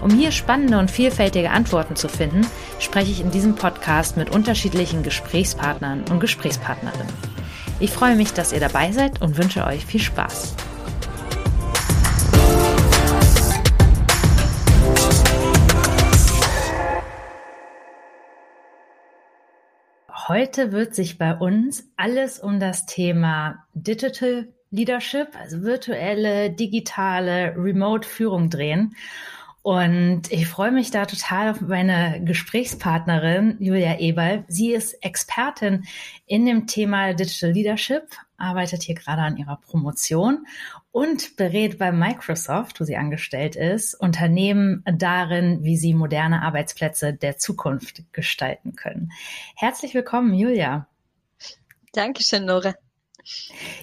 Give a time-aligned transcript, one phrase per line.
[0.00, 2.46] Um hier spannende und vielfältige Antworten zu finden,
[2.78, 7.12] spreche ich in diesem Podcast mit unterschiedlichen Gesprächspartnern und Gesprächspartnerinnen.
[7.80, 10.54] Ich freue mich, dass ihr dabei seid und wünsche euch viel Spaß.
[20.28, 28.50] Heute wird sich bei uns alles um das Thema Digital Leadership, also virtuelle, digitale, Remote-Führung
[28.50, 28.94] drehen.
[29.62, 34.44] Und ich freue mich da total auf meine Gesprächspartnerin Julia Eberl.
[34.48, 35.84] Sie ist Expertin
[36.26, 38.04] in dem Thema Digital Leadership,
[38.36, 40.46] arbeitet hier gerade an ihrer Promotion
[40.92, 47.36] und berät bei Microsoft, wo sie angestellt ist, Unternehmen darin, wie sie moderne Arbeitsplätze der
[47.36, 49.10] Zukunft gestalten können.
[49.56, 50.86] Herzlich willkommen, Julia.
[51.92, 52.74] Dankeschön, Nora.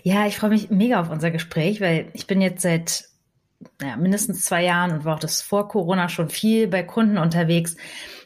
[0.03, 3.09] Ja, ich freue mich mega auf unser Gespräch, weil ich bin jetzt seit
[3.81, 7.75] naja, mindestens zwei Jahren und war auch das vor Corona schon viel bei Kunden unterwegs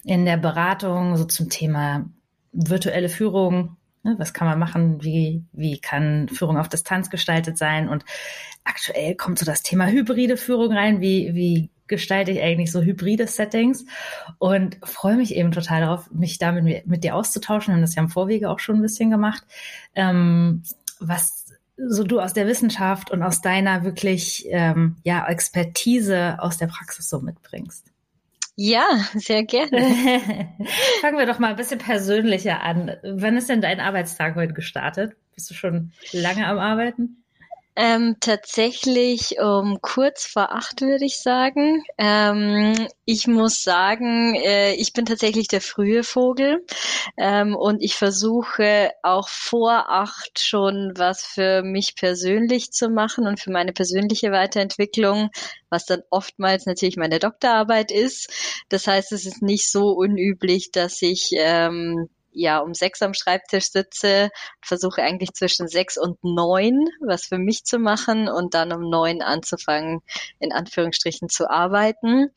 [0.04, 2.06] in der Beratung, so zum Thema
[2.52, 3.78] virtuelle Führung.
[4.04, 5.04] Ne, was kann man machen?
[5.04, 7.90] Wie, wie kann Führung auf Distanz gestaltet sein?
[7.90, 8.06] Und
[8.64, 11.02] aktuell kommt so das Thema hybride Führung rein.
[11.02, 13.86] Wie, wie gestalte ich eigentlich so hybride Settings?
[14.38, 17.73] Und freue mich eben total darauf, mich damit mit, mit dir auszutauschen.
[17.73, 19.44] Wir haben das ja im Vorwege auch schon ein bisschen gemacht.
[19.95, 20.64] Ähm,
[21.00, 21.48] was
[21.88, 27.09] so du aus der Wissenschaft und aus deiner wirklich ähm, ja Expertise aus der Praxis
[27.09, 27.86] so mitbringst.
[28.55, 29.77] Ja, sehr gerne.
[31.02, 32.98] Fangen wir doch mal ein bisschen persönlicher an.
[33.04, 35.15] Wann ist denn dein Arbeitstag heute gestartet?
[35.33, 37.23] Bist du schon lange am Arbeiten?
[37.82, 41.82] Ähm, tatsächlich um kurz vor acht würde ich sagen.
[41.98, 42.73] Ähm,
[43.06, 46.66] ich muss sagen, äh, ich bin tatsächlich der frühe Vogel
[47.16, 53.40] ähm, und ich versuche auch vor acht schon was für mich persönlich zu machen und
[53.40, 55.30] für meine persönliche Weiterentwicklung,
[55.70, 58.30] was dann oftmals natürlich meine Doktorarbeit ist.
[58.67, 63.72] Das heißt, es ist nicht so unüblich, dass ich ähm, ja um sechs am Schreibtisch
[63.72, 64.30] sitze,
[64.62, 69.22] versuche eigentlich zwischen sechs und neun was für mich zu machen und dann um neun
[69.22, 70.02] anzufangen,
[70.40, 72.30] in Anführungsstrichen zu arbeiten.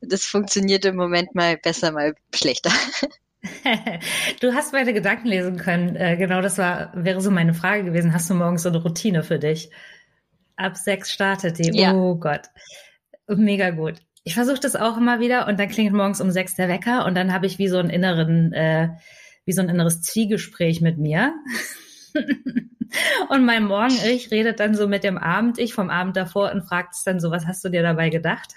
[0.00, 2.70] Das funktioniert im Moment mal besser, mal schlechter.
[4.40, 5.94] Du hast meine Gedanken lesen können.
[5.94, 8.12] Äh, genau, das war, wäre so meine Frage gewesen.
[8.12, 9.70] Hast du morgens so eine Routine für dich?
[10.56, 11.70] Ab sechs startet die.
[11.78, 11.94] Ja.
[11.94, 12.48] Oh Gott.
[13.28, 13.96] Mega gut.
[14.24, 17.14] Ich versuche das auch immer wieder und dann klingelt morgens um sechs der Wecker und
[17.14, 18.88] dann habe ich wie so einen inneren äh,
[19.46, 21.34] wie so ein inneres Zwiegespräch mit mir.
[23.30, 27.04] und mein Morgen-Ich redet dann so mit dem Abend-Ich vom Abend davor und fragt es
[27.04, 28.52] dann so, was hast du dir dabei gedacht?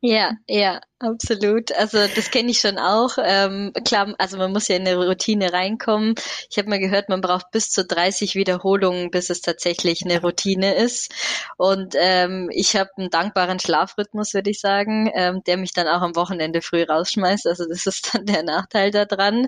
[0.00, 0.80] ja, ja.
[1.02, 1.72] Absolut.
[1.72, 3.16] Also das kenne ich schon auch.
[3.24, 6.14] Ähm, klar, also man muss ja in eine Routine reinkommen.
[6.50, 10.74] Ich habe mal gehört, man braucht bis zu 30 Wiederholungen, bis es tatsächlich eine Routine
[10.74, 11.10] ist.
[11.56, 16.02] Und ähm, ich habe einen dankbaren Schlafrhythmus, würde ich sagen, ähm, der mich dann auch
[16.02, 17.46] am Wochenende früh rausschmeißt.
[17.46, 19.46] Also das ist dann der Nachteil daran.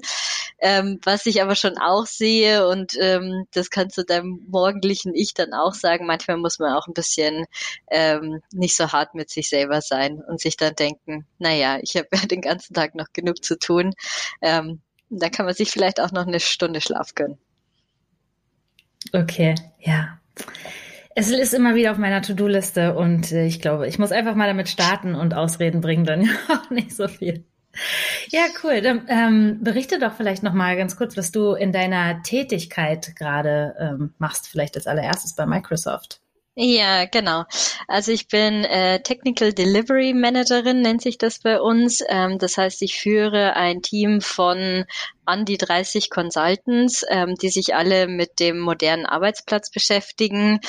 [0.58, 5.34] Ähm, was ich aber schon auch sehe, und ähm, das kannst du deinem morgendlichen Ich
[5.34, 7.46] dann auch sagen, manchmal muss man auch ein bisschen
[7.90, 12.08] ähm, nicht so hart mit sich selber sein und sich dann denken, naja, ich habe
[12.14, 13.92] ja den ganzen Tag noch genug zu tun.
[14.41, 14.80] Ähm,
[15.10, 17.38] da kann man sich vielleicht auch noch eine Stunde Schlaf gönnen.
[19.12, 20.19] Okay, ja.
[21.14, 24.47] Es ist immer wieder auf meiner To-Do-Liste und äh, ich glaube, ich muss einfach mal
[24.47, 27.44] damit starten und Ausreden bringen dann auch nicht so viel.
[28.31, 28.81] Ja, cool.
[28.81, 33.75] Dann ähm, berichte doch vielleicht noch mal ganz kurz, was du in deiner Tätigkeit gerade
[33.78, 36.20] ähm, machst, vielleicht als allererstes bei Microsoft.
[36.54, 37.44] Ja, genau.
[37.88, 42.02] Also ich bin äh, Technical Delivery Managerin, nennt sich das bei uns.
[42.08, 44.84] Ähm, das heißt, ich führe ein Team von
[45.24, 50.60] an die 30 Consultants, ähm, die sich alle mit dem modernen Arbeitsplatz beschäftigen,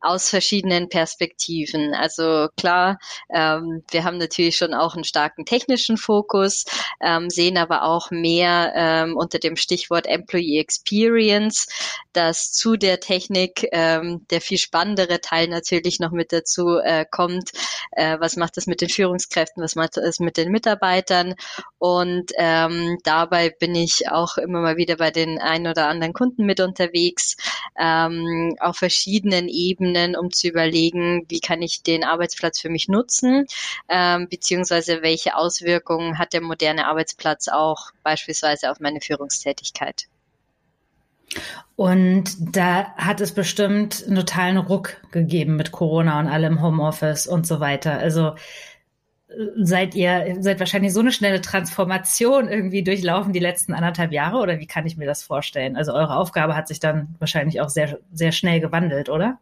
[0.00, 1.94] aus verschiedenen Perspektiven.
[1.94, 2.98] Also klar,
[3.32, 6.64] ähm, wir haben natürlich schon auch einen starken technischen Fokus,
[7.00, 11.66] ähm, sehen aber auch mehr ähm, unter dem Stichwort Employee Experience,
[12.12, 17.52] dass zu der Technik ähm, der viel spannendere Teil natürlich noch mit dazu äh, kommt.
[17.92, 19.62] Äh, was macht das mit den Führungskräften?
[19.62, 21.34] Was macht das mit den Mitarbeitern?
[21.78, 26.44] Und ähm, dabei bin ich auch immer mal wieder bei den ein oder anderen Kunden
[26.44, 27.36] mit unterwegs,
[27.78, 33.46] ähm, auf verschiedenen Ebenen, um zu überlegen, wie kann ich den Arbeitsplatz für mich nutzen,
[33.88, 40.06] ähm, beziehungsweise welche Auswirkungen hat der moderne Arbeitsplatz auch beispielsweise auf meine Führungstätigkeit.
[41.76, 47.46] Und da hat es bestimmt einen totalen Ruck gegeben mit Corona und allem Homeoffice und
[47.46, 47.98] so weiter.
[47.98, 48.34] Also
[49.56, 54.58] seid ihr, seid wahrscheinlich so eine schnelle Transformation irgendwie durchlaufen die letzten anderthalb Jahre oder
[54.58, 55.76] wie kann ich mir das vorstellen?
[55.76, 59.38] Also eure Aufgabe hat sich dann wahrscheinlich auch sehr, sehr schnell gewandelt, oder?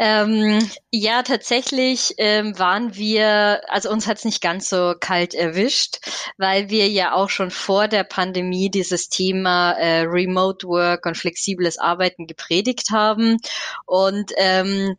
[0.00, 0.60] Ähm,
[0.92, 5.98] ja, tatsächlich ähm, waren wir, also uns hat's nicht ganz so kalt erwischt,
[6.36, 11.78] weil wir ja auch schon vor der Pandemie dieses Thema äh, Remote Work und flexibles
[11.78, 13.38] Arbeiten gepredigt haben.
[13.86, 14.96] Und ähm,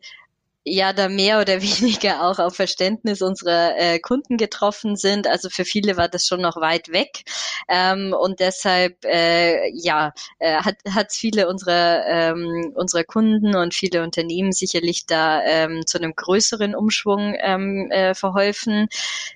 [0.64, 5.26] ja da mehr oder weniger auch auf Verständnis unserer äh, Kunden getroffen sind.
[5.26, 7.22] Also für viele war das schon noch weit weg
[7.68, 14.02] ähm, und deshalb äh, ja äh, hat hat viele unserer ähm, unserer Kunden und viele
[14.02, 18.88] Unternehmen sicherlich da ähm, zu einem größeren Umschwung ähm, äh, verholfen.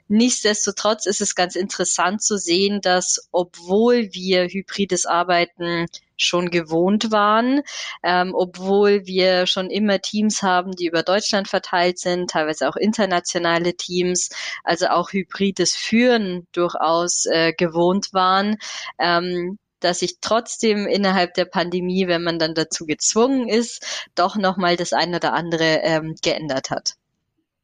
[0.09, 5.87] Nichtsdestotrotz ist es ganz interessant zu sehen, dass obwohl wir hybrides Arbeiten
[6.17, 7.63] schon gewohnt waren,
[8.03, 13.75] ähm, obwohl wir schon immer Teams haben, die über Deutschland verteilt sind, teilweise auch internationale
[13.75, 14.31] Teams,
[14.63, 18.57] also auch hybrides Führen durchaus äh, gewohnt waren.
[18.99, 24.77] Ähm, dass sich trotzdem innerhalb der Pandemie, wenn man dann dazu gezwungen ist, doch nochmal
[24.77, 26.95] das eine oder andere ähm, geändert hat.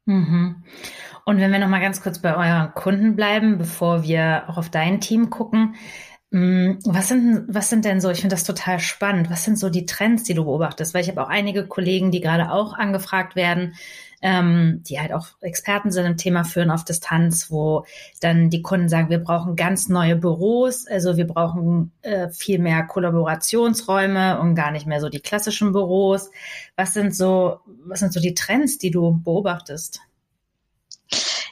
[0.05, 0.63] Mhm.
[1.25, 5.01] Und wenn wir nochmal ganz kurz bei euren Kunden bleiben, bevor wir auch auf dein
[5.01, 5.75] Team gucken,
[6.31, 9.85] was sind, was sind denn so, ich finde das total spannend, was sind so die
[9.85, 10.93] Trends, die du beobachtest?
[10.93, 13.75] Weil ich habe auch einige Kollegen, die gerade auch angefragt werden,
[14.21, 17.85] ähm, die halt auch Experten sind im Thema Führen auf Distanz, wo
[18.21, 22.83] dann die Kunden sagen, wir brauchen ganz neue Büros, also wir brauchen äh, viel mehr
[22.83, 26.31] Kollaborationsräume und gar nicht mehr so die klassischen Büros.
[26.77, 29.99] Was sind so, was sind so die Trends, die du beobachtest?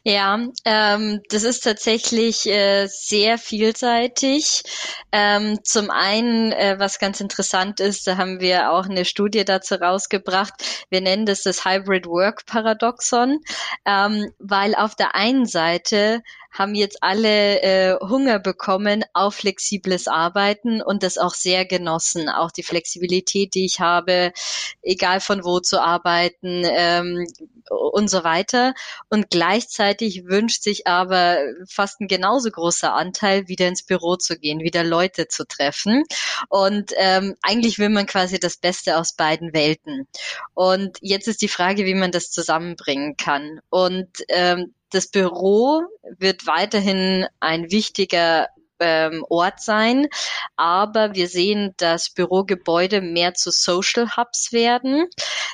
[0.10, 4.64] Ja, ähm, das ist tatsächlich äh, sehr vielseitig.
[5.12, 9.76] Ähm, zum einen, äh, was ganz interessant ist, da haben wir auch eine Studie dazu
[9.76, 10.54] rausgebracht.
[10.90, 13.38] Wir nennen das das Hybrid Work Paradoxon,
[13.86, 20.82] ähm, weil auf der einen Seite haben jetzt alle äh, Hunger bekommen auf flexibles Arbeiten
[20.82, 22.30] und das auch sehr genossen.
[22.30, 24.32] Auch die Flexibilität, die ich habe,
[24.82, 27.28] egal von wo zu arbeiten ähm,
[27.70, 28.74] und so weiter.
[29.10, 31.38] Und gleichzeitig wünscht sich aber
[31.68, 36.04] fast ein genauso großer Anteil, wieder ins Büro zu gehen, wieder Leute zu treffen.
[36.50, 40.08] Und ähm, eigentlich will man quasi das Beste aus beiden Welten.
[40.54, 43.60] Und jetzt ist die Frage, wie man das zusammenbringen kann.
[43.70, 45.84] Und ähm, das Büro
[46.18, 48.48] wird weiterhin ein wichtiger
[48.80, 50.08] ähm, Ort sein.
[50.56, 55.08] Aber wir sehen, dass Bürogebäude mehr zu Social Hubs werden.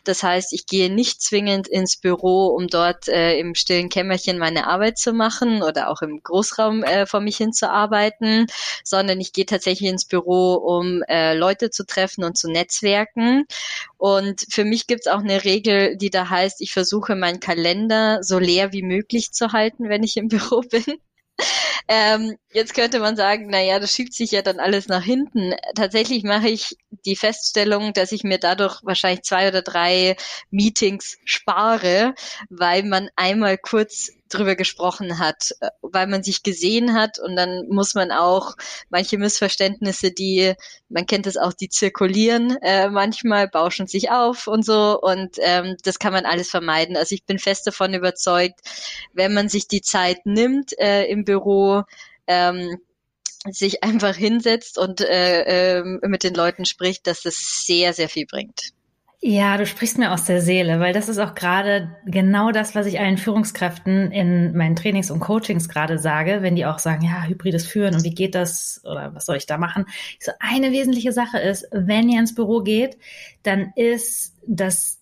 [0.04, 4.68] Das heißt, ich gehe nicht zwingend ins Büro, um dort äh, im stillen Kämmerchen meine
[4.68, 8.48] Arbeit zu machen oder auch im Großraum äh, vor mich hin zu arbeiten,
[8.83, 13.45] sondern ich gehe tatsächlich ins Büro, um äh, Leute zu treffen und zu netzwerken.
[13.98, 18.24] Und für mich gibt es auch eine Regel, die da heißt, ich versuche meinen Kalender
[18.24, 20.83] so leer wie möglich zu halten, wenn ich im Büro bin.
[21.87, 25.53] Ähm, jetzt könnte man sagen, na ja, das schiebt sich ja dann alles nach hinten.
[25.75, 30.15] Tatsächlich mache ich die Feststellung, dass ich mir dadurch wahrscheinlich zwei oder drei
[30.50, 32.15] Meetings spare,
[32.50, 37.67] weil man einmal kurz drüber gesprochen hat, äh, weil man sich gesehen hat und dann
[37.70, 38.55] muss man auch
[38.89, 40.53] manche Missverständnisse, die,
[40.89, 45.75] man kennt es auch, die zirkulieren äh, manchmal, bauschen sich auf und so und ähm,
[45.84, 46.98] das kann man alles vermeiden.
[46.98, 48.60] Also ich bin fest davon überzeugt,
[49.13, 51.84] wenn man sich die Zeit nimmt äh, im Büro,
[52.27, 52.79] ähm,
[53.51, 58.25] sich einfach hinsetzt und äh, äh, mit den Leuten spricht, dass das sehr, sehr viel
[58.25, 58.74] bringt.
[59.27, 62.86] Ja, du sprichst mir aus der Seele, weil das ist auch gerade genau das, was
[62.86, 67.24] ich allen Führungskräften in meinen Trainings und Coachings gerade sage, wenn die auch sagen, ja,
[67.24, 69.86] hybrides Führen und wie geht das oder was soll ich da machen?
[70.20, 73.00] so, eine wesentliche Sache ist, wenn ihr ins Büro geht,
[73.41, 75.01] dann ist das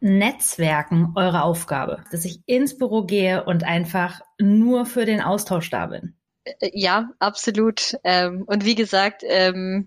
[0.00, 5.86] Netzwerken eure Aufgabe, dass ich ins Büro gehe und einfach nur für den Austausch da
[5.86, 6.14] bin.
[6.44, 7.96] Äh, ja, absolut.
[8.04, 9.86] Ähm, und wie gesagt, ähm,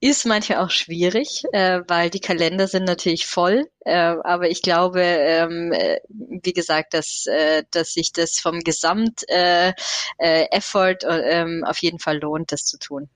[0.00, 3.68] ist manchmal auch schwierig, äh, weil die Kalender sind natürlich voll.
[3.80, 9.28] Äh, aber ich glaube, ähm, äh, wie gesagt, dass, äh, dass sich das vom Gesamt-Effort
[11.04, 13.10] äh, äh, ähm, auf jeden Fall lohnt, das zu tun.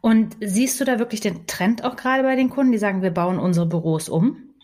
[0.00, 3.12] Und siehst du da wirklich den Trend auch gerade bei den Kunden, die sagen, wir
[3.12, 4.54] bauen unsere Büros um?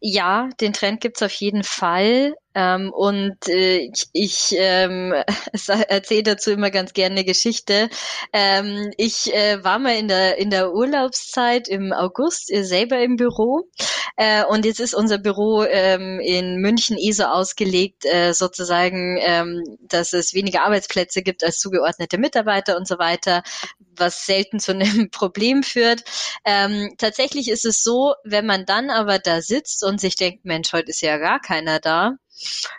[0.00, 2.34] Ja, den Trend gibt's auf jeden Fall.
[2.54, 5.14] Ähm, und äh, ich, ich ähm,
[5.88, 7.88] erzähle dazu immer ganz gerne eine Geschichte.
[8.32, 13.16] Ähm, ich äh, war mal in der in der Urlaubszeit im August äh, selber im
[13.16, 13.68] Büro
[14.16, 19.62] äh, und jetzt ist unser Büro ähm, in München eh so ausgelegt, äh, sozusagen, ähm,
[19.80, 23.42] dass es weniger Arbeitsplätze gibt als zugeordnete Mitarbeiter und so weiter,
[23.78, 26.04] was selten zu einem Problem führt.
[26.44, 30.72] Ähm, tatsächlich ist es so, wenn man dann aber da sitzt und sich denkt, Mensch,
[30.72, 32.12] heute ist ja gar keiner da,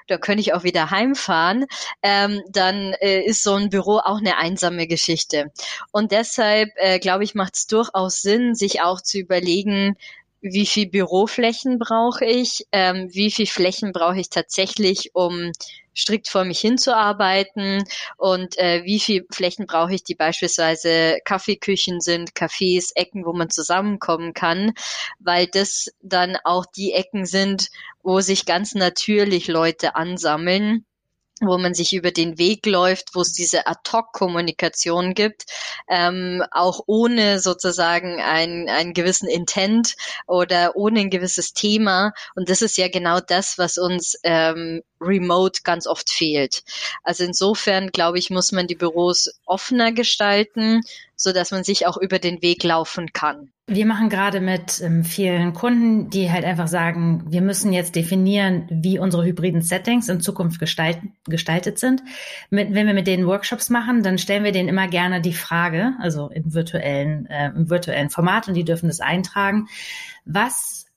[0.07, 1.65] da könnte ich auch wieder heimfahren,
[2.01, 5.51] ähm, dann äh, ist so ein Büro auch eine einsame Geschichte.
[5.91, 9.95] Und deshalb, äh, glaube ich, macht es durchaus Sinn, sich auch zu überlegen,
[10.41, 15.51] wie viel Büroflächen brauche ich, ähm, wie viel Flächen brauche ich tatsächlich, um
[15.95, 17.83] strikt vor mich hinzuarbeiten.
[18.17, 23.49] Und äh, wie viel Flächen brauche ich, die beispielsweise Kaffeeküchen sind, Cafés, Ecken, wo man
[23.49, 24.73] zusammenkommen kann,
[25.19, 27.69] weil das dann auch die Ecken sind,
[28.01, 30.85] wo sich ganz natürlich Leute ansammeln
[31.41, 35.45] wo man sich über den Weg läuft, wo es diese Ad-Hoc-Kommunikation gibt,
[35.89, 39.95] ähm, auch ohne sozusagen ein, einen gewissen Intent
[40.27, 42.13] oder ohne ein gewisses Thema.
[42.35, 46.63] Und das ist ja genau das, was uns ähm, remote ganz oft fehlt.
[47.03, 50.81] Also insofern, glaube ich, muss man die Büros offener gestalten,
[51.23, 53.53] so dass man sich auch über den Weg laufen kann.
[53.67, 58.67] Wir machen gerade mit ähm, vielen Kunden, die halt einfach sagen, wir müssen jetzt definieren,
[58.69, 62.03] wie unsere hybriden Settings in Zukunft gestalt, gestaltet sind.
[62.49, 65.93] Mit, wenn wir mit denen Workshops machen, dann stellen wir denen immer gerne die Frage,
[66.01, 69.69] also im virtuellen, äh, im virtuellen Format und die dürfen das eintragen,
[70.25, 70.87] was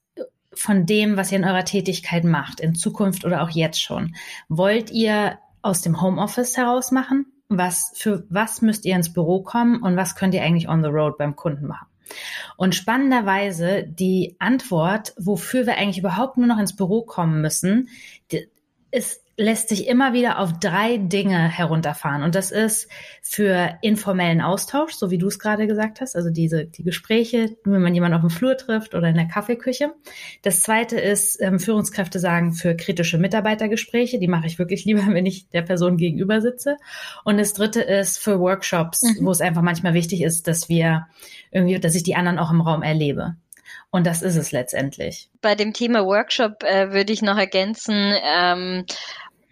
[0.52, 4.16] von dem, was ihr in eurer Tätigkeit macht, in Zukunft oder auch jetzt schon,
[4.49, 7.26] wollt ihr aus dem Homeoffice heraus machen?
[7.49, 10.88] Was, für was müsst ihr ins Büro kommen und was könnt ihr eigentlich on the
[10.88, 11.87] road beim Kunden machen?
[12.57, 17.88] Und spannenderweise die Antwort, wofür wir eigentlich überhaupt nur noch ins Büro kommen müssen,
[18.91, 22.23] ist lässt sich immer wieder auf drei Dinge herunterfahren.
[22.23, 22.88] Und das ist
[23.21, 27.83] für informellen Austausch, so wie du es gerade gesagt hast, also diese die Gespräche, wenn
[27.83, 29.93] man jemanden auf dem Flur trifft oder in der Kaffeeküche.
[30.43, 35.26] Das zweite ist, ähm, Führungskräfte sagen, für kritische Mitarbeitergespräche, die mache ich wirklich lieber, wenn
[35.26, 36.78] ich der Person gegenüber sitze.
[37.25, 39.26] Und das dritte ist für Workshops, mhm.
[39.26, 41.09] wo es einfach manchmal wichtig ist, dass wir
[41.50, 43.37] irgendwie, dass ich die anderen auch im Raum erlebe.
[43.90, 45.31] Und das ist es letztendlich.
[45.40, 48.85] Bei dem Thema Workshop äh, würde ich noch ergänzen, ähm,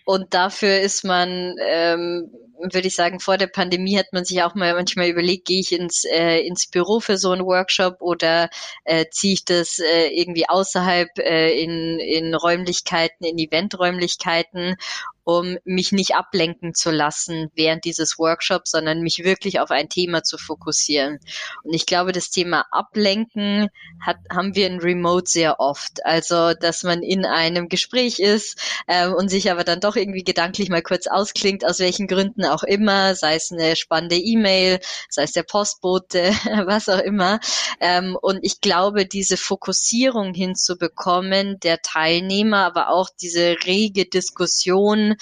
[0.05, 4.55] und dafür ist man, ähm, würde ich sagen, vor der Pandemie hat man sich auch
[4.55, 8.51] mal manchmal überlegt, gehe ich ins, äh, ins Büro für so einen Workshop oder
[8.85, 14.77] äh, ziehe ich das äh, irgendwie außerhalb äh, in, in Räumlichkeiten, in Eventräumlichkeiten
[15.25, 20.23] um mich nicht ablenken zu lassen während dieses Workshops, sondern mich wirklich auf ein Thema
[20.23, 21.19] zu fokussieren.
[21.63, 23.69] Und ich glaube, das Thema Ablenken
[24.01, 26.05] hat, haben wir in Remote sehr oft.
[26.05, 30.69] Also, dass man in einem Gespräch ist äh, und sich aber dann doch irgendwie gedanklich
[30.69, 34.79] mal kurz ausklingt, aus welchen Gründen auch immer, sei es eine spannende E-Mail,
[35.09, 36.33] sei es der Postbote,
[36.67, 37.41] was auch immer.
[37.81, 45.14] Ähm, und ich glaube, diese Fokussierung hinzubekommen der Teilnehmer, aber auch diese rege Diskussion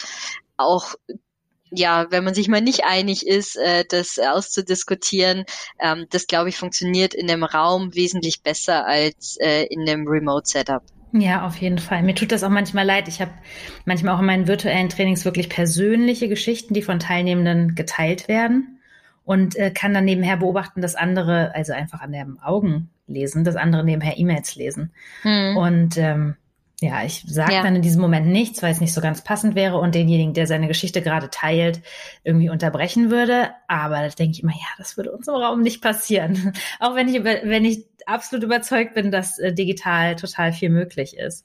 [0.57, 0.95] auch
[1.75, 5.45] ja, wenn man sich mal nicht einig ist, äh, das auszudiskutieren,
[5.81, 10.83] ähm, das glaube ich funktioniert in dem Raum wesentlich besser als äh, in dem Remote-Setup.
[11.13, 12.03] Ja, auf jeden Fall.
[12.03, 13.07] Mir tut das auch manchmal leid.
[13.09, 13.33] Ich habe
[13.85, 18.81] manchmal auch in meinen virtuellen Trainings wirklich persönliche Geschichten, die von Teilnehmenden geteilt werden
[19.25, 23.57] und äh, kann dann nebenher beobachten, dass andere, also einfach an den Augen lesen, dass
[23.57, 24.91] andere nebenher E-Mails lesen.
[25.23, 25.57] Hm.
[25.57, 26.37] Und ähm,
[26.83, 27.63] ja, ich sage ja.
[27.63, 30.47] dann in diesem Moment nichts, weil es nicht so ganz passend wäre und denjenigen, der
[30.47, 31.81] seine Geschichte gerade teilt,
[32.25, 33.51] irgendwie unterbrechen würde.
[33.69, 36.53] Aber da denke ich immer, ja, das würde uns im Raum nicht passieren.
[36.81, 41.45] Auch wenn ich, wenn ich absolut überzeugt bin, dass äh, digital total viel möglich ist.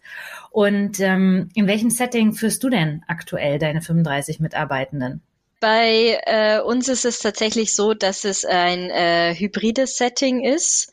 [0.50, 5.22] Und ähm, in welchem Setting führst du denn aktuell deine 35 Mitarbeitenden?
[5.60, 10.92] Bei äh, uns ist es tatsächlich so, dass es ein äh, hybrides Setting ist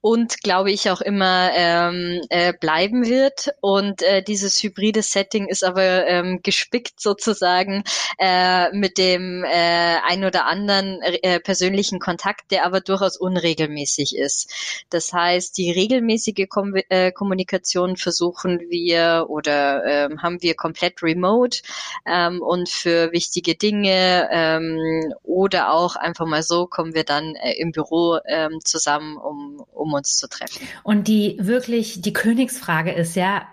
[0.00, 3.50] und glaube ich auch immer ähm, äh, bleiben wird.
[3.60, 7.84] Und äh, dieses hybride Setting ist aber ähm, gespickt sozusagen
[8.18, 14.50] äh, mit dem äh, ein oder anderen äh, persönlichen Kontakt, der aber durchaus unregelmäßig ist.
[14.88, 21.60] Das heißt, die regelmäßige Kom äh, Kommunikation versuchen wir oder äh, haben wir komplett remote
[22.06, 27.52] ähm, und für wichtige Dinge ähm, oder auch einfach mal so kommen wir dann äh,
[27.58, 30.66] im Büro ähm, zusammen, um, um um uns zu treffen.
[30.82, 33.46] Und die wirklich, die Königsfrage ist ja,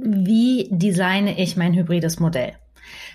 [0.00, 2.54] wie designe ich mein hybrides Modell?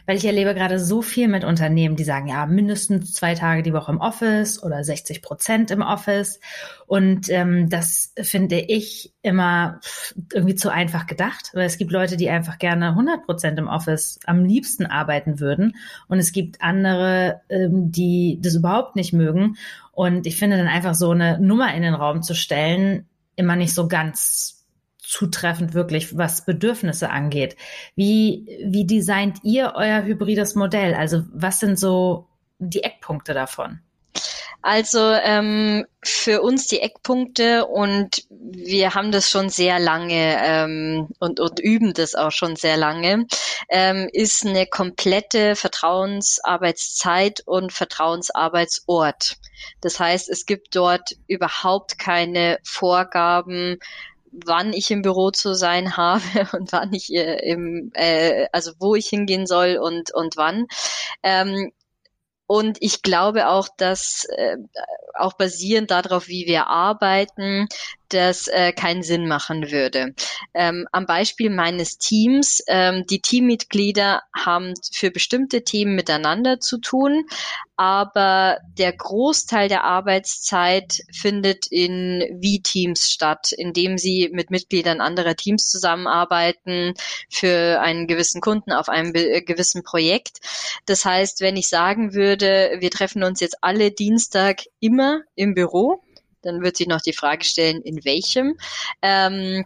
[0.05, 3.73] Weil ich erlebe gerade so viel mit Unternehmen, die sagen, ja, mindestens zwei Tage die
[3.73, 6.39] Woche im Office oder 60 Prozent im Office.
[6.87, 9.79] Und ähm, das finde ich immer
[10.33, 14.19] irgendwie zu einfach gedacht, weil es gibt Leute, die einfach gerne 100 Prozent im Office
[14.25, 15.75] am liebsten arbeiten würden.
[16.07, 19.57] Und es gibt andere, ähm, die das überhaupt nicht mögen.
[19.91, 23.05] Und ich finde dann einfach so eine Nummer in den Raum zu stellen,
[23.35, 24.58] immer nicht so ganz
[25.09, 27.55] zutreffend wirklich, was Bedürfnisse angeht.
[27.95, 30.93] Wie, wie designt ihr euer hybrides Modell?
[30.93, 32.27] Also was sind so
[32.59, 33.79] die Eckpunkte davon?
[34.61, 41.39] Also ähm, für uns die Eckpunkte und wir haben das schon sehr lange ähm, und,
[41.39, 43.25] und üben das auch schon sehr lange,
[43.69, 49.37] ähm, ist eine komplette Vertrauensarbeitszeit und Vertrauensarbeitsort.
[49.79, 53.77] Das heißt, es gibt dort überhaupt keine Vorgaben,
[54.31, 58.95] wann ich im Büro zu sein habe und wann ich äh, im, äh, also wo
[58.95, 60.67] ich hingehen soll und und wann.
[61.23, 61.71] Ähm,
[62.47, 64.57] und ich glaube auch, dass äh,
[65.13, 67.67] auch basierend darauf, wie wir arbeiten,
[68.09, 70.13] das äh, keinen Sinn machen würde.
[70.53, 77.25] Ähm, am Beispiel meines Teams, ähm, die Teammitglieder haben für bestimmte Themen miteinander zu tun,
[77.79, 85.69] aber der Großteil der Arbeitszeit findet in V-Teams statt, indem sie mit Mitgliedern anderer Teams
[85.69, 86.93] zusammenarbeiten
[87.29, 90.39] für einen gewissen Kunden auf einem gewissen Projekt.
[90.87, 96.01] Das heißt, wenn ich sagen würde, wir treffen uns jetzt alle Dienstag immer im Büro,
[96.41, 98.57] dann wird sich noch die Frage stellen, in welchem.
[99.01, 99.65] Ähm,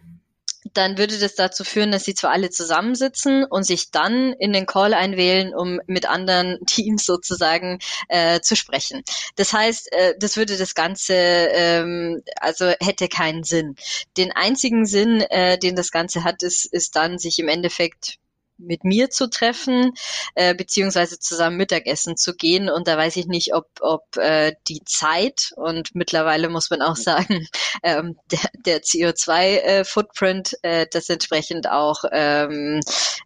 [0.73, 4.65] dann würde das dazu führen, dass sie zwar alle zusammensitzen und sich dann in den
[4.65, 9.03] Call einwählen, um mit anderen Teams sozusagen äh, zu sprechen.
[9.35, 13.75] Das heißt, äh, das würde das Ganze, ähm, also hätte keinen Sinn.
[14.17, 18.19] Den einzigen Sinn, äh, den das Ganze hat, ist, ist dann, sich im Endeffekt
[18.57, 19.93] mit mir zu treffen,
[20.35, 22.69] äh, beziehungsweise zusammen Mittagessen zu gehen.
[22.69, 26.95] Und da weiß ich nicht, ob, ob äh, die Zeit und mittlerweile muss man auch
[26.95, 27.47] sagen,
[27.83, 32.79] ähm, der, der CO2-Footprint äh, das entsprechend auch ähm,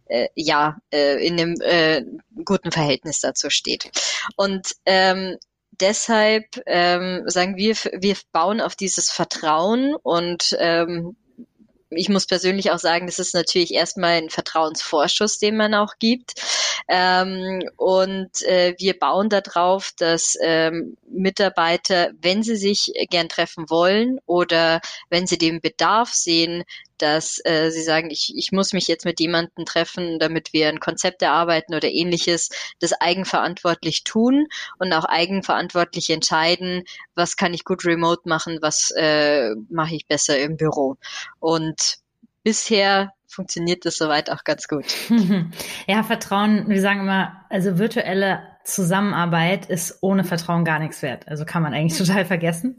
[0.06, 2.04] äh, ja äh, in einem äh,
[2.44, 3.90] guten Verhältnis dazu steht.
[4.36, 5.36] Und ähm,
[5.80, 11.16] deshalb ähm, sagen wir, wir bauen auf dieses Vertrauen und ähm,
[11.90, 16.34] ich muss persönlich auch sagen, das ist natürlich erstmal ein Vertrauensvorschuss, den man auch gibt.
[16.88, 24.18] Ähm, und äh, wir bauen darauf, dass ähm, Mitarbeiter, wenn sie sich gern treffen wollen
[24.26, 26.64] oder wenn sie den Bedarf sehen,
[26.98, 30.80] dass äh, sie sagen, ich, ich muss mich jetzt mit jemandem treffen, damit wir ein
[30.80, 34.46] Konzept erarbeiten oder ähnliches, das eigenverantwortlich tun
[34.78, 40.38] und auch eigenverantwortlich entscheiden, was kann ich gut remote machen, was äh, mache ich besser
[40.38, 40.96] im Büro.
[41.38, 41.98] Und
[42.42, 44.86] bisher funktioniert das soweit auch ganz gut.
[45.86, 51.26] Ja, Vertrauen, wir sagen immer, also virtuelle Zusammenarbeit ist ohne Vertrauen gar nichts wert.
[51.26, 52.76] Also kann man eigentlich total vergessen.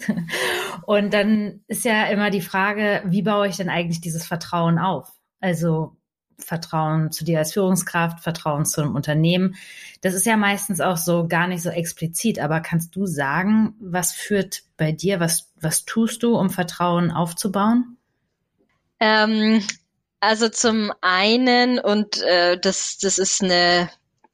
[0.85, 5.11] Und dann ist ja immer die Frage, wie baue ich denn eigentlich dieses Vertrauen auf?
[5.39, 5.97] Also
[6.37, 9.55] Vertrauen zu dir als Führungskraft, Vertrauen zu einem Unternehmen.
[10.01, 14.13] Das ist ja meistens auch so gar nicht so explizit, aber kannst du sagen, was
[14.13, 17.97] führt bei dir, was, was tust du, um Vertrauen aufzubauen?
[18.99, 19.63] Ähm,
[20.19, 23.89] also zum einen, und äh, das, das ist eine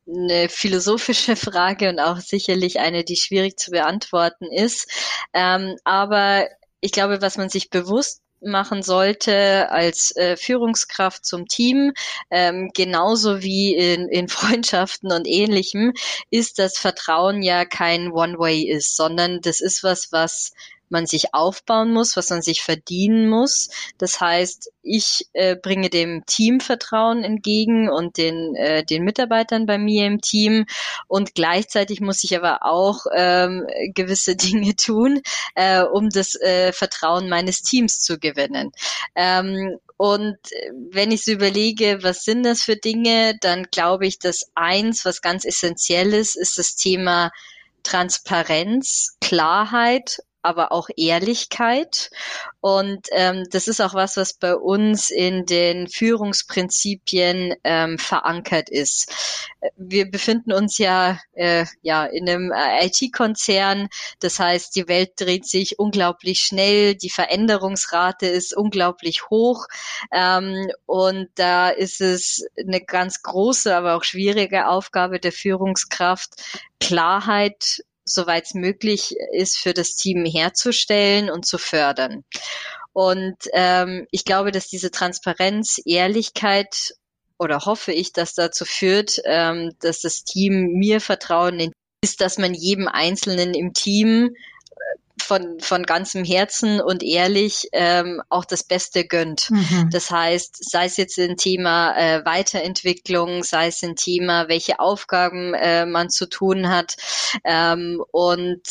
[0.08, 4.90] eine philosophische Frage und auch sicherlich eine, die schwierig zu beantworten ist.
[5.34, 6.48] Ähm, aber
[6.82, 11.94] ich glaube, was man sich bewusst machen sollte als äh, Führungskraft zum Team,
[12.30, 15.94] ähm, genauso wie in, in Freundschaften und ähnlichem,
[16.30, 20.52] ist, dass Vertrauen ja kein One-Way ist, sondern das ist was, was
[20.90, 23.70] man sich aufbauen muss, was man sich verdienen muss.
[23.98, 29.78] Das heißt, ich äh, bringe dem Team Vertrauen entgegen und den, äh, den Mitarbeitern bei
[29.78, 30.66] mir im Team
[31.08, 35.22] und gleichzeitig muss ich aber auch ähm, gewisse Dinge tun,
[35.56, 38.72] äh, um das äh, Vertrauen meines Teams zu gewinnen.
[39.16, 40.38] Ähm, und
[40.92, 45.22] wenn ich so überlege, was sind das für Dinge, dann glaube ich, dass eins, was
[45.22, 47.32] ganz essentiell ist, ist das Thema
[47.84, 52.10] Transparenz, Klarheit aber auch Ehrlichkeit.
[52.62, 59.14] Und ähm, das ist auch was, was bei uns in den Führungsprinzipien ähm, verankert ist.
[59.76, 63.88] Wir befinden uns ja, äh, ja in einem äh, IT-Konzern.
[64.20, 66.96] Das heißt, die Welt dreht sich unglaublich schnell.
[66.96, 69.68] Die Veränderungsrate ist unglaublich hoch.
[70.12, 76.42] Ähm, und da ist es eine ganz große, aber auch schwierige Aufgabe der Führungskraft,
[76.80, 82.24] Klarheit soweit es möglich ist, für das Team herzustellen und zu fördern.
[82.94, 86.94] Und ähm, ich glaube, dass diese Transparenz, Ehrlichkeit
[87.38, 92.54] oder hoffe ich, dass dazu führt, ähm, dass das Team mir Vertrauen ist, dass man
[92.54, 94.30] jedem Einzelnen im Team
[95.26, 99.50] von, von ganzem Herzen und ehrlich ähm, auch das Beste gönnt.
[99.50, 99.90] Mhm.
[99.92, 105.54] Das heißt, sei es jetzt ein Thema äh, Weiterentwicklung, sei es ein Thema, welche Aufgaben
[105.54, 106.96] äh, man zu tun hat
[107.44, 108.62] ähm, und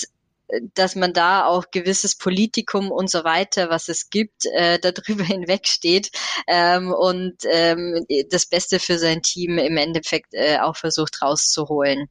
[0.49, 5.25] äh, dass man da auch gewisses Politikum und so weiter, was es gibt, äh, darüber
[5.25, 6.11] hinwegsteht
[6.47, 12.09] ähm, und ähm, das Beste für sein Team im Endeffekt äh, auch versucht rauszuholen.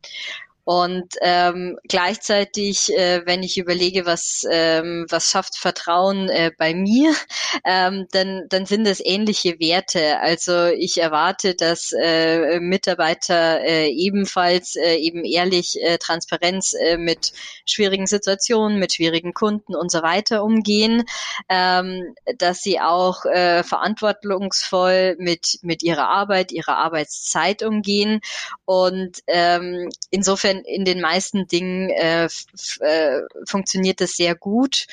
[0.66, 7.14] Und ähm, gleichzeitig, äh, wenn ich überlege, was, ähm, was schafft Vertrauen äh, bei mir,
[7.66, 10.20] ähm, dann, dann sind es ähnliche Werte.
[10.22, 17.34] Also ich erwarte, dass äh, Mitarbeiter äh, ebenfalls äh, eben ehrlich äh, Transparenz äh, mit
[17.66, 21.04] schwierigen Situationen, mit schwierigen Kunden und so weiter umgehen,
[21.50, 28.22] ähm, dass sie auch äh, verantwortungsvoll mit, mit ihrer Arbeit, ihrer Arbeitszeit umgehen.
[28.64, 34.88] Und ähm, insofern in, den meisten Dingen äh, äh, funktioniert das sehr gut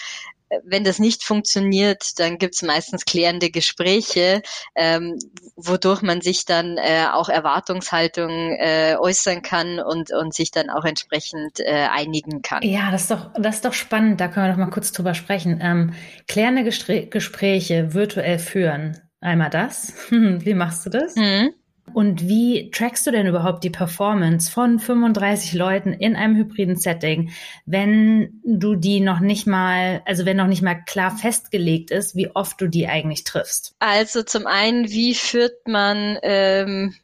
[0.65, 4.43] wenn das nicht funktioniert, dann gibt es meistens klärende Gespräche,
[4.75, 5.19] ähm,
[5.57, 10.85] wodurch man sich dann äh, auch Erwartungshaltung äh, äußern kann und, und sich dann auch
[10.85, 12.63] entsprechend äh, einigen kann.
[12.63, 14.21] Ja, das ist doch, das ist doch spannend.
[14.21, 15.61] Da können wir doch mal kurz drüber sprechen.
[15.63, 15.95] Ähm,
[16.27, 19.01] klärende Gestre Gespräche virtuell führen.
[19.21, 19.93] Einmal das.
[20.11, 21.15] Wie machst du das?
[21.15, 21.55] Mhm.
[21.95, 27.31] Und wie trackst du denn überhaupt die Performance von 35 Leuten in einem hybriden Setting,
[27.67, 32.31] wenn du die noch nicht mal, also wenn noch nicht mal klar festgelegt ist, wie
[32.35, 33.75] oft du die eigentlich triffst?
[33.79, 36.95] Also zum einen, wie führt man ähm,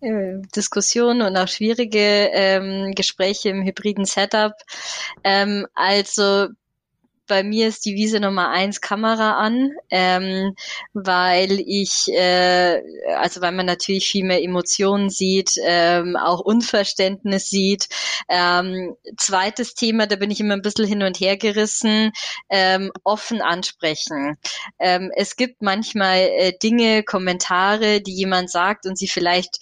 [0.00, 4.52] äh, Diskussionen und auch schwierige ähm, Gespräche im hybriden Setup?
[5.24, 6.48] Ähm, also
[7.26, 10.54] bei mir ist die Wiese Nummer eins Kamera an, ähm,
[10.92, 12.82] weil ich, äh,
[13.16, 17.88] also weil man natürlich viel mehr Emotionen sieht, ähm, auch Unverständnis sieht.
[18.28, 22.12] Ähm, zweites Thema, da bin ich immer ein bisschen hin und her gerissen,
[22.48, 24.36] ähm, offen ansprechen.
[24.78, 29.60] Ähm, es gibt manchmal äh, Dinge, Kommentare, die jemand sagt und sie vielleicht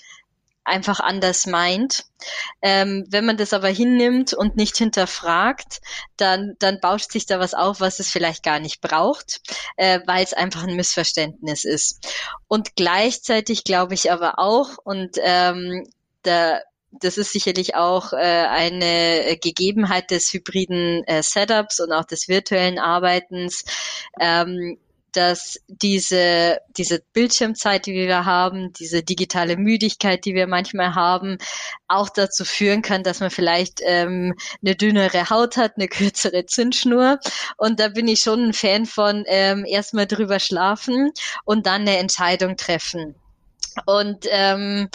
[0.64, 2.06] einfach anders meint.
[2.62, 5.80] Ähm, wenn man das aber hinnimmt und nicht hinterfragt,
[6.16, 9.40] dann, dann bauscht sich da was auf, was es vielleicht gar nicht braucht,
[9.76, 12.06] äh, weil es einfach ein Missverständnis ist.
[12.48, 15.86] Und gleichzeitig glaube ich aber auch, und ähm,
[16.22, 16.60] da
[17.00, 22.78] das ist sicherlich auch äh, eine Gegebenheit des hybriden äh, Setups und auch des virtuellen
[22.78, 23.64] Arbeitens,
[24.20, 24.78] ähm,
[25.16, 31.38] dass diese, diese Bildschirmzeit, die wir haben, diese digitale Müdigkeit, die wir manchmal haben,
[31.88, 37.18] auch dazu führen kann, dass man vielleicht ähm, eine dünnere Haut hat, eine kürzere Zündschnur.
[37.56, 41.12] Und da bin ich schon ein Fan von ähm, erstmal drüber schlafen
[41.44, 43.14] und dann eine Entscheidung treffen.
[43.86, 44.88] Und ähm,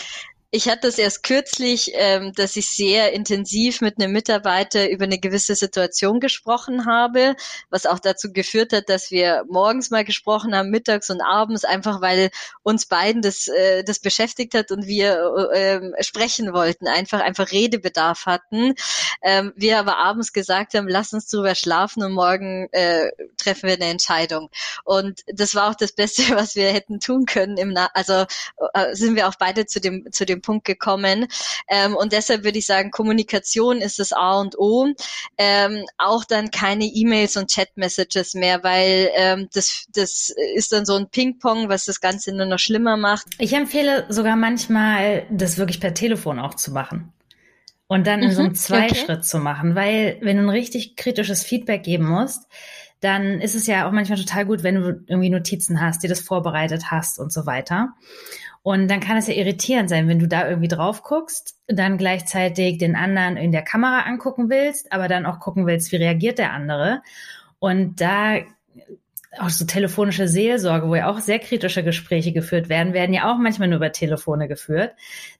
[0.51, 5.19] ich hatte es erst kürzlich, ähm, dass ich sehr intensiv mit einem Mitarbeiter über eine
[5.19, 7.35] gewisse Situation gesprochen habe,
[7.69, 12.01] was auch dazu geführt hat, dass wir morgens mal gesprochen haben, mittags und abends, einfach
[12.01, 12.31] weil
[12.63, 18.25] uns beiden das, äh, das beschäftigt hat und wir äh, sprechen wollten, einfach einfach Redebedarf
[18.25, 18.73] hatten.
[19.21, 23.75] Ähm, wir aber abends gesagt haben, lass uns drüber schlafen und morgen äh, treffen wir
[23.75, 24.49] eine Entscheidung.
[24.83, 27.57] Und das war auch das Beste, was wir hätten tun können.
[27.57, 28.25] Im Na also
[28.73, 31.27] äh, sind wir auch beide zu dem zu dem dem Punkt gekommen.
[31.67, 34.87] Ähm, und deshalb würde ich sagen, Kommunikation ist das A und O.
[35.37, 40.95] Ähm, auch dann keine E-Mails und Chat-Messages mehr, weil ähm, das, das ist dann so
[40.95, 43.25] ein Ping-Pong, was das Ganze nur noch schlimmer macht.
[43.37, 47.13] Ich empfehle sogar manchmal, das wirklich per Telefon auch zu machen
[47.89, 49.21] und dann in mhm, so einem Zweischritt okay.
[49.21, 52.47] zu machen, weil wenn du ein richtig kritisches Feedback geben musst,
[53.01, 56.19] dann ist es ja auch manchmal total gut, wenn du irgendwie Notizen hast, die das
[56.19, 57.93] vorbereitet hast und so weiter.
[58.61, 62.77] Und dann kann es ja irritierend sein, wenn du da irgendwie drauf guckst, dann gleichzeitig
[62.77, 66.53] den anderen in der Kamera angucken willst, aber dann auch gucken willst, wie reagiert der
[66.53, 67.01] andere.
[67.59, 68.37] Und da
[69.37, 73.37] auch so telefonische Seelsorge, wo ja auch sehr kritische Gespräche geführt werden, werden ja auch
[73.37, 74.93] manchmal nur über Telefone geführt.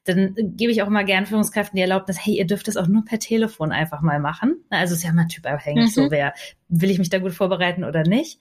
[0.04, 3.04] Dann gebe ich auch mal gern Führungskräften die Erlaubnis, hey, ihr dürft es auch nur
[3.04, 4.62] per Telefon einfach mal machen.
[4.70, 5.88] Also ist ja mal typabhängig, mhm.
[5.88, 6.34] so wer
[6.68, 8.40] will ich mich da gut vorbereiten oder nicht.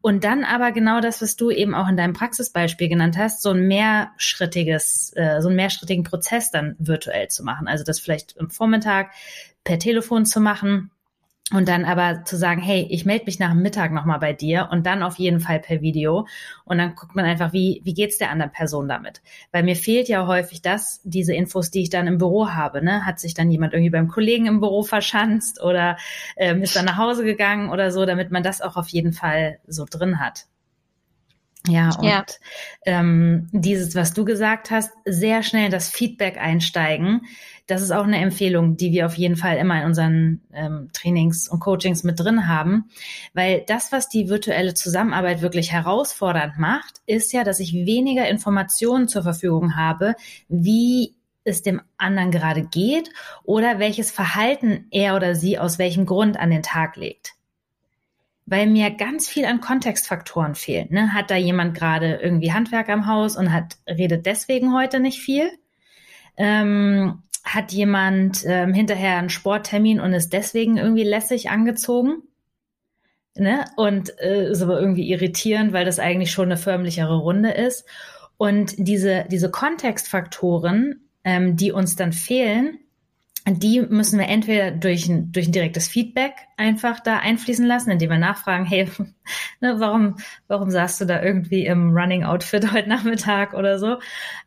[0.00, 3.50] Und dann aber genau das, was du eben auch in deinem Praxisbeispiel genannt hast, so
[3.50, 7.66] ein mehrschrittiges, äh, so einen mehrschrittigen Prozess dann virtuell zu machen.
[7.66, 9.10] Also das vielleicht im Vormittag
[9.64, 10.90] per Telefon zu machen
[11.52, 14.68] und dann aber zu sagen, hey, ich melde mich nach dem Mittag nochmal bei dir
[14.72, 16.26] und dann auf jeden Fall per Video.
[16.64, 19.20] Und dann guckt man einfach, wie, wie geht's der anderen Person damit?
[19.52, 22.82] Weil mir fehlt ja häufig das, diese Infos, die ich dann im Büro habe.
[22.82, 23.04] Ne?
[23.04, 25.98] Hat sich dann jemand irgendwie beim Kollegen im Büro verschanzt oder
[26.38, 29.58] ähm, ist dann nach Hause gegangen oder so, damit man das auch auf jeden Fall
[29.66, 30.46] so drin hat.
[31.66, 32.24] Ja, und ja.
[32.84, 37.22] Ähm, dieses, was du gesagt hast, sehr schnell das Feedback einsteigen.
[37.66, 41.48] Das ist auch eine Empfehlung, die wir auf jeden Fall immer in unseren ähm, Trainings
[41.48, 42.90] und Coachings mit drin haben.
[43.32, 49.08] Weil das, was die virtuelle Zusammenarbeit wirklich herausfordernd macht, ist ja, dass ich weniger Informationen
[49.08, 50.14] zur Verfügung habe,
[50.48, 53.10] wie es dem anderen gerade geht
[53.44, 57.34] oder welches Verhalten er oder sie aus welchem Grund an den Tag legt
[58.46, 60.88] weil mir ganz viel an Kontextfaktoren fehlen.
[60.90, 61.14] Ne?
[61.14, 65.50] Hat da jemand gerade irgendwie Handwerk am Haus und hat redet deswegen heute nicht viel?
[66.36, 72.22] Ähm, hat jemand ähm, hinterher einen Sporttermin und ist deswegen irgendwie lässig angezogen?
[73.36, 73.64] Ne?
[73.76, 77.84] Und äh, ist aber irgendwie irritierend, weil das eigentlich schon eine förmlichere Runde ist.
[78.36, 82.78] Und diese, diese Kontextfaktoren, ähm, die uns dann fehlen,
[83.46, 88.10] die müssen wir entweder durch ein, durch ein direktes Feedback einfach da einfließen lassen, indem
[88.10, 88.88] wir nachfragen, hey,
[89.60, 90.16] ne, warum,
[90.48, 93.98] warum saßt du da irgendwie im Running Outfit heute Nachmittag oder so?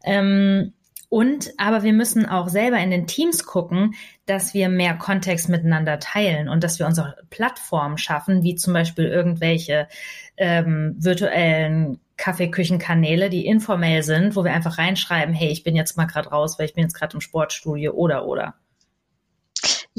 [0.04, 0.74] Ähm,
[1.10, 6.00] und aber wir müssen auch selber in den Teams gucken, dass wir mehr Kontext miteinander
[6.00, 9.88] teilen und dass wir uns auch Plattformen schaffen, wie zum Beispiel irgendwelche
[10.36, 16.06] ähm, virtuellen Kaffeeküchenkanäle, die informell sind, wo wir einfach reinschreiben, hey, ich bin jetzt mal
[16.06, 18.56] gerade raus, weil ich bin jetzt gerade im Sportstudio oder oder.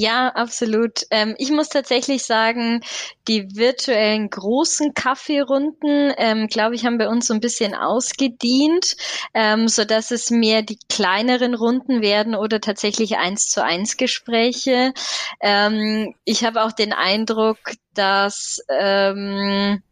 [0.01, 1.01] Ja, absolut.
[1.11, 2.83] Ähm, ich muss tatsächlich sagen,
[3.27, 8.95] die virtuellen großen Kaffeerunden, ähm, glaube ich, haben bei uns so ein bisschen ausgedient,
[9.35, 14.93] ähm, so dass es mehr die kleineren Runden werden oder tatsächlich eins zu eins Gespräche.
[15.41, 17.59] Ähm, ich habe auch den Eindruck,
[17.95, 19.83] dass ähm,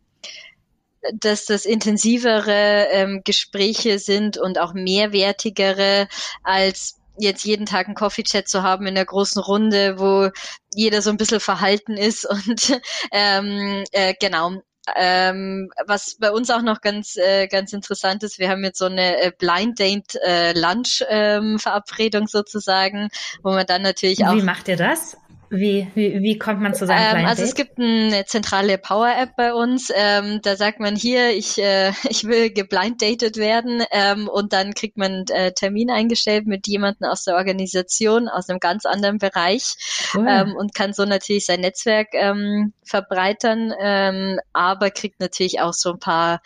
[1.14, 6.08] dass das intensivere ähm, Gespräche sind und auch mehrwertigere
[6.42, 10.30] als jetzt jeden Tag einen Coffee-Chat zu haben in der großen Runde, wo
[10.74, 12.80] jeder so ein bisschen verhalten ist und
[13.12, 14.52] ähm, äh, genau.
[14.94, 18.84] Ähm, was bei uns auch noch ganz äh, ganz interessant ist, wir haben jetzt so
[18.84, 23.08] eine äh, Blind Date äh, Lunch ähm, Verabredung sozusagen,
[23.42, 24.36] wo man dann natürlich auch.
[24.36, 25.16] Wie macht ihr das?
[25.50, 29.54] Wie, wie, wie kommt man zu seinem ähm, Also es gibt eine zentrale Power-App bei
[29.54, 29.90] uns.
[29.94, 34.96] Ähm, da sagt man hier, ich, äh, ich will geblinddated werden ähm, und dann kriegt
[34.96, 39.74] man einen äh, Termin eingestellt mit jemandem aus der Organisation, aus einem ganz anderen Bereich
[40.14, 40.26] cool.
[40.28, 45.92] ähm, und kann so natürlich sein Netzwerk ähm, verbreitern, ähm, aber kriegt natürlich auch so
[45.92, 46.40] ein paar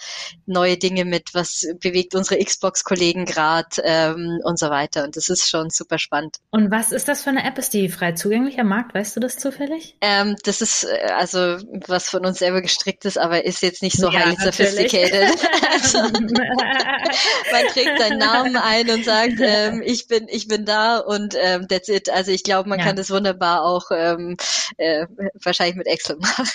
[0.47, 5.05] neue Dinge mit, was bewegt unsere Xbox-Kollegen gerade ähm, und so weiter.
[5.05, 6.39] Und das ist schon super spannend.
[6.51, 7.59] Und was ist das für eine App?
[7.59, 8.90] Ist die frei zugänglich am Markt?
[8.93, 9.97] Weißt du das zufällig?
[10.01, 13.97] Ähm, das ist äh, also was von uns selber gestrickt ist, aber ist jetzt nicht
[13.97, 15.31] so ja, highly sophisticated.
[15.73, 21.35] also, man kriegt seinen Namen ein und sagt, ähm, ich bin ich bin da und
[21.41, 22.11] ähm, that's it.
[22.11, 22.87] Also ich glaube, man ja.
[22.87, 24.37] kann das wunderbar auch ähm,
[24.77, 25.07] äh,
[25.43, 26.49] wahrscheinlich mit Excel machen.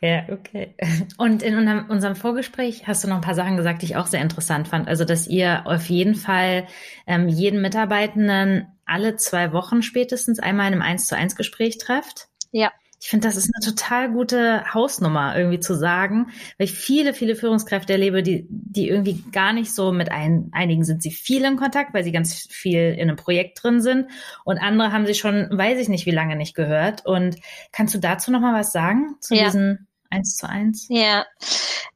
[0.00, 0.74] Ja, okay.
[1.16, 4.06] Und in unserem, unserem, Vorgespräch hast du noch ein paar Sachen gesagt, die ich auch
[4.06, 4.88] sehr interessant fand.
[4.88, 6.66] Also, dass ihr auf jeden Fall
[7.06, 12.28] ähm, jeden Mitarbeitenden alle zwei Wochen spätestens einmal in einem 1 zu 1 Gespräch trefft.
[12.50, 12.72] Ja.
[13.02, 17.34] Ich finde, das ist eine total gute Hausnummer, irgendwie zu sagen, weil ich viele, viele
[17.34, 21.56] Führungskräfte erlebe, die, die irgendwie gar nicht so mit ein, einigen sind sie viel in
[21.56, 24.06] Kontakt, weil sie ganz viel in einem Projekt drin sind
[24.44, 27.04] und andere haben sie schon, weiß ich nicht, wie lange nicht gehört.
[27.04, 27.38] Und
[27.72, 29.46] kannst du dazu noch mal was sagen zu ja.
[29.46, 30.86] diesen eins zu eins?
[30.88, 31.26] Ja,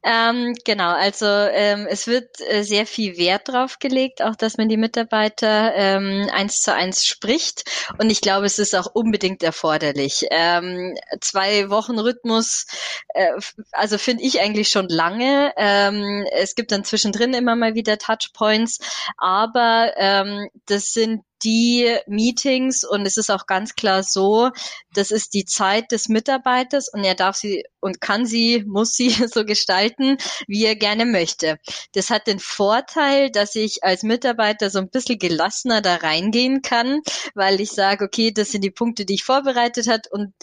[0.03, 0.91] ähm, genau.
[0.93, 5.73] Also ähm, es wird äh, sehr viel Wert drauf gelegt, auch dass man die Mitarbeiter
[5.75, 7.63] ähm, eins zu eins spricht.
[7.99, 10.25] Und ich glaube, es ist auch unbedingt erforderlich.
[10.31, 12.65] Ähm, zwei Wochen Rhythmus,
[13.09, 13.31] äh,
[13.71, 15.53] also finde ich eigentlich schon lange.
[15.57, 18.79] Ähm, es gibt dann zwischendrin immer mal wieder Touchpoints,
[19.17, 24.51] aber ähm, das sind die Meetings und es ist auch ganz klar so,
[24.93, 29.09] das ist die Zeit des Mitarbeiters und er darf sie und kann sie, muss sie
[29.33, 31.57] so gestalten, wie er gerne möchte.
[31.93, 37.01] Das hat den Vorteil, dass ich als Mitarbeiter so ein bisschen gelassener da reingehen kann,
[37.35, 40.33] weil ich sage, okay, das sind die Punkte, die ich vorbereitet hat und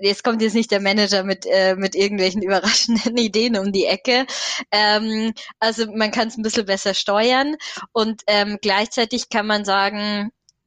[0.00, 4.26] jetzt kommt jetzt nicht der Manager mit, äh, mit irgendwelchen überraschenden Ideen um die Ecke.
[4.70, 7.56] Ähm, also man kann es ein bisschen besser steuern
[7.92, 9.85] und ähm, gleichzeitig kann man sagen,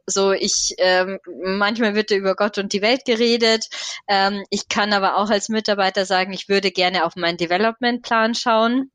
[0.06, 3.68] so ich ähm, manchmal wird über Gott und die Welt geredet.
[4.08, 8.92] Ähm, ich kann aber auch als Mitarbeiter sagen, ich würde gerne auf meinen Development-Plan schauen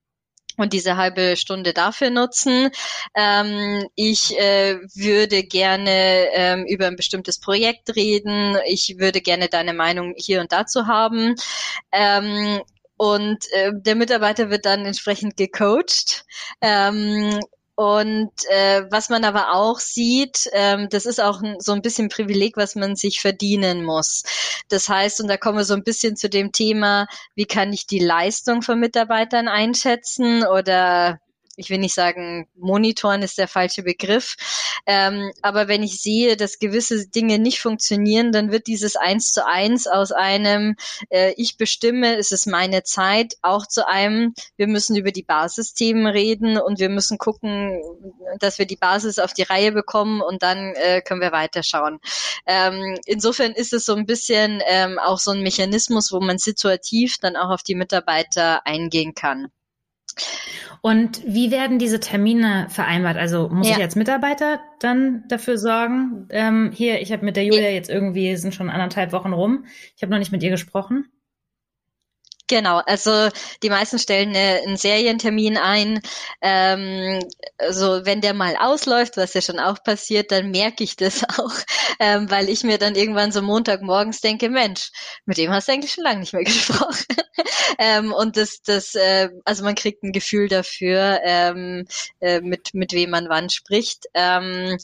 [0.57, 2.71] und diese halbe Stunde dafür nutzen.
[3.15, 8.57] Ähm, ich äh, würde gerne ähm, über ein bestimmtes Projekt reden.
[8.67, 11.35] Ich würde gerne deine Meinung hier und dazu haben.
[11.93, 12.61] Ähm,
[12.97, 16.25] und äh, der Mitarbeiter wird dann entsprechend gecoacht.
[16.61, 17.41] Ähm,
[17.77, 22.57] und äh, was man aber auch sieht, ähm, das ist auch so ein bisschen Privileg,
[22.57, 24.23] was man sich verdienen muss.
[24.69, 27.87] Das heißt, und da kommen wir so ein bisschen zu dem Thema, wie kann ich
[27.87, 31.21] die Leistung von Mitarbeitern einschätzen oder
[31.57, 34.37] ich will nicht sagen, monitoren ist der falsche Begriff.
[34.87, 39.47] Ähm, aber wenn ich sehe, dass gewisse Dinge nicht funktionieren, dann wird dieses eins zu
[39.47, 40.77] eins aus einem,
[41.11, 46.07] äh, ich bestimme, es ist meine Zeit, auch zu einem, wir müssen über die Basisthemen
[46.07, 47.81] reden und wir müssen gucken,
[48.41, 52.01] dass wir die Basis auf die Reihe bekommen und dann äh, können wir weiterschauen.
[52.47, 57.19] Ähm, insofern ist es so ein bisschen ähm, auch so ein Mechanismus, wo man situativ
[57.19, 59.49] dann auch auf die Mitarbeiter eingehen kann.
[60.81, 63.17] Und wie werden diese Termine vereinbart?
[63.17, 63.77] Also muss ja.
[63.77, 66.27] ich als Mitarbeiter dann dafür sorgen?
[66.31, 69.65] Ähm, hier, ich habe mit der Julia jetzt irgendwie, sind schon anderthalb Wochen rum.
[69.97, 71.07] Ich habe noch nicht mit ihr gesprochen.
[72.55, 73.31] Genau, also
[73.65, 76.01] die meisten stellen eine, einen Serientermin ein.
[76.41, 77.19] Ähm,
[77.59, 81.53] also wenn der mal ausläuft, was ja schon auch passiert, dann merke ich das auch,
[81.99, 84.93] ähm, weil ich mir dann irgendwann so Montagmorgens denke, Mensch,
[85.27, 87.05] mit dem hast du eigentlich schon lange nicht mehr gesprochen.
[87.81, 91.89] ähm, und das, das, äh, also man kriegt ein Gefühl dafür, ähm,
[92.21, 94.05] äh, mit mit wem man wann spricht.
[94.15, 94.79] Ähm,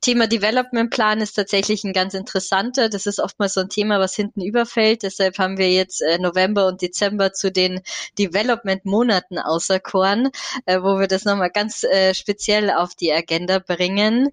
[0.00, 2.88] Thema Development Plan ist tatsächlich ein ganz interessanter.
[2.88, 5.02] Das ist oftmals so ein Thema, was hinten überfällt.
[5.02, 7.80] Deshalb haben wir jetzt äh, November und Dezember zu den
[8.18, 10.30] Development Monaten auserkoren,
[10.64, 14.30] äh, wo wir das nochmal ganz äh, speziell auf die Agenda bringen.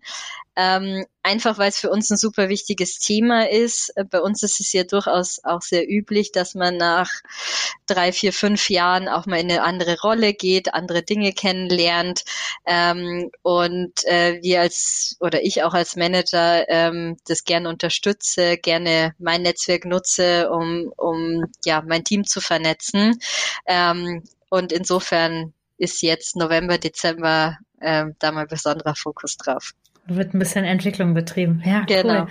[0.58, 3.92] Ähm, einfach weil es für uns ein super wichtiges Thema ist.
[3.96, 7.12] Äh, bei uns ist es ja durchaus auch sehr üblich, dass man nach
[7.86, 12.24] drei, vier, fünf Jahren auch mal in eine andere Rolle geht, andere Dinge kennenlernt.
[12.66, 19.14] Ähm, und äh, wir als oder ich auch als Manager ähm, das gerne unterstütze, gerne
[19.20, 23.20] mein Netzwerk nutze, um, um ja mein Team zu vernetzen.
[23.68, 29.74] Ähm, und insofern ist jetzt November, Dezember ähm, da mal besonderer Fokus drauf.
[30.08, 31.62] Wird ein bisschen Entwicklung betrieben.
[31.66, 32.24] Ja, genau.
[32.24, 32.28] Cool.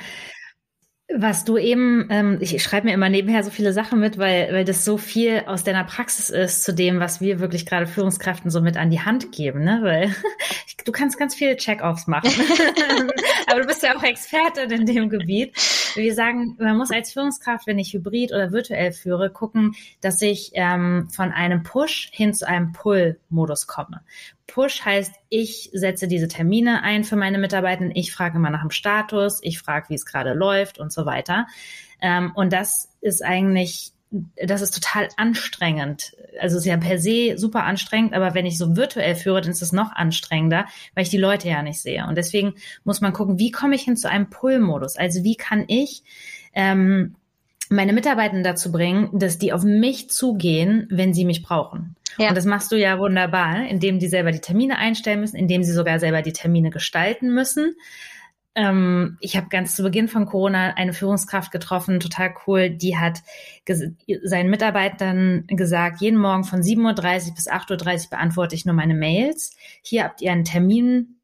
[1.14, 4.64] Was du eben, ähm, ich schreibe mir immer nebenher so viele Sachen mit, weil, weil
[4.64, 8.60] das so viel aus deiner Praxis ist zu dem, was wir wirklich gerade Führungskräften so
[8.60, 9.78] mit an die Hand geben, ne?
[9.82, 10.12] Weil
[10.84, 12.30] du kannst ganz viele Check-offs machen.
[13.46, 15.56] Aber du bist ja auch Expertin in dem Gebiet.
[15.94, 20.50] Wir sagen, man muss als Führungskraft, wenn ich hybrid oder virtuell führe, gucken, dass ich
[20.54, 24.00] ähm, von einem Push hin zu einem Pull-Modus komme.
[24.46, 28.70] Push heißt, ich setze diese Termine ein für meine Mitarbeiter, ich frage immer nach dem
[28.70, 31.46] Status, ich frage, wie es gerade läuft und so weiter.
[32.00, 36.16] Ähm, und das ist eigentlich, das ist total anstrengend.
[36.40, 39.50] Also es ist ja per se super anstrengend, aber wenn ich so virtuell führe, dann
[39.50, 42.06] ist es noch anstrengender, weil ich die Leute ja nicht sehe.
[42.06, 42.54] Und deswegen
[42.84, 44.96] muss man gucken, wie komme ich hin zu einem Pull-Modus?
[44.96, 46.04] Also wie kann ich
[46.54, 47.16] ähm,
[47.70, 51.96] meine Mitarbeiter dazu bringen, dass die auf mich zugehen, wenn sie mich brauchen.
[52.18, 52.28] Ja.
[52.28, 55.72] Und das machst du ja wunderbar, indem die selber die Termine einstellen müssen, indem sie
[55.72, 57.74] sogar selber die Termine gestalten müssen.
[58.54, 62.70] Ähm, ich habe ganz zu Beginn von Corona eine Führungskraft getroffen, total cool.
[62.70, 63.22] Die hat
[64.24, 68.94] seinen Mitarbeitern gesagt, jeden Morgen von 7.30 Uhr bis 8.30 Uhr beantworte ich nur meine
[68.94, 69.54] Mails.
[69.82, 71.16] Hier habt ihr einen Termin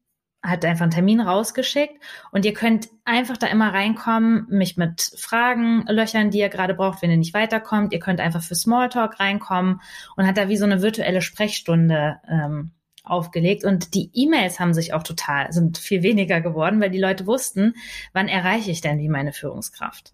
[0.43, 2.01] hat einfach einen Termin rausgeschickt
[2.31, 7.01] und ihr könnt einfach da immer reinkommen, mich mit Fragen löchern, die ihr gerade braucht,
[7.01, 7.93] wenn ihr nicht weiterkommt.
[7.93, 9.81] Ihr könnt einfach für Smalltalk reinkommen
[10.17, 12.71] und hat da wie so eine virtuelle Sprechstunde ähm,
[13.03, 17.25] aufgelegt und die E-Mails haben sich auch total, sind viel weniger geworden, weil die Leute
[17.25, 17.75] wussten,
[18.13, 20.13] wann erreiche ich denn wie meine Führungskraft.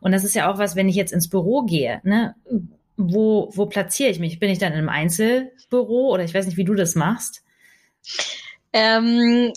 [0.00, 2.34] Und das ist ja auch was, wenn ich jetzt ins Büro gehe, ne?
[2.96, 4.38] Wo, wo platziere ich mich?
[4.38, 7.42] Bin ich dann einem Einzelbüro oder ich weiß nicht, wie du das machst?
[8.74, 9.52] Ähm,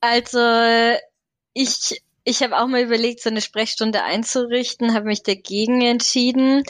[0.00, 0.38] also
[1.54, 6.62] ich ich habe auch mal überlegt, so eine Sprechstunde einzurichten, habe mich dagegen entschieden,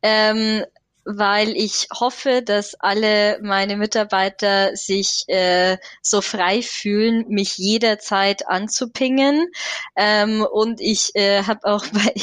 [0.00, 0.64] ähm,
[1.04, 9.48] weil ich hoffe, dass alle meine Mitarbeiter sich äh, so frei fühlen, mich jederzeit anzupingen.
[9.96, 12.14] Ähm, und ich äh, habe auch bei,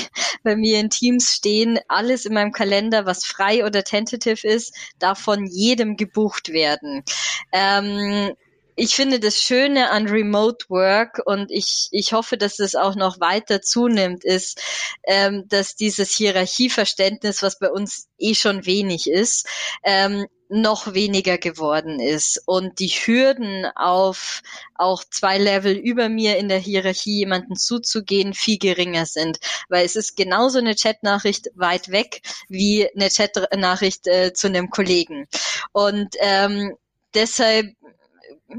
[0.44, 5.20] bei mir in Teams stehen, alles in meinem Kalender, was frei oder tentative ist, darf
[5.20, 7.04] von jedem gebucht werden.
[7.52, 8.34] Ähm,
[8.80, 13.20] ich finde das Schöne an Remote Work und ich, ich hoffe, dass es auch noch
[13.20, 14.62] weiter zunimmt, ist,
[15.06, 19.48] ähm, dass dieses Hierarchieverständnis, was bei uns eh schon wenig ist,
[19.84, 22.42] ähm, noch weniger geworden ist.
[22.46, 24.42] Und die Hürden auf
[24.76, 29.98] auch zwei Level über mir in der Hierarchie jemanden zuzugehen viel geringer sind, weil es
[29.98, 35.28] ist genauso eine Chatnachricht weit weg wie eine Chatnachricht äh, zu einem Kollegen.
[35.74, 36.76] Und ähm,
[37.14, 37.68] deshalb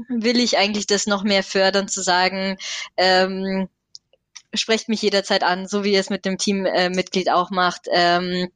[0.07, 2.57] will ich eigentlich das noch mehr fördern, zu sagen,
[2.97, 3.69] ähm,
[4.53, 7.87] sprecht mich jederzeit an, so wie ihr es mit dem Teammitglied äh, auch macht.
[7.91, 8.49] Ähm,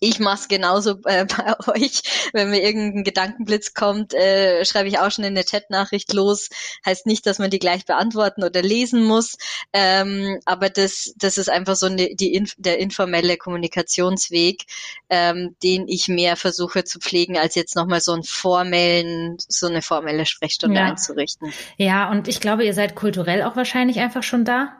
[0.00, 2.02] ich mache es genauso äh, bei euch.
[2.32, 6.48] Wenn mir irgendein Gedankenblitz kommt, äh, schreibe ich auch schon in eine Chatnachricht los.
[6.84, 9.36] Heißt nicht, dass man die gleich beantworten oder lesen muss.
[9.72, 14.64] Ähm, aber das, das ist einfach so eine, die, der informelle Kommunikationsweg,
[15.08, 19.82] ähm, den ich mehr versuche zu pflegen, als jetzt nochmal so einen formellen, so eine
[19.82, 20.86] formelle Sprechstunde ja.
[20.86, 21.52] einzurichten.
[21.76, 24.79] Ja, und ich glaube, ihr seid kulturell auch wahrscheinlich einfach schon da.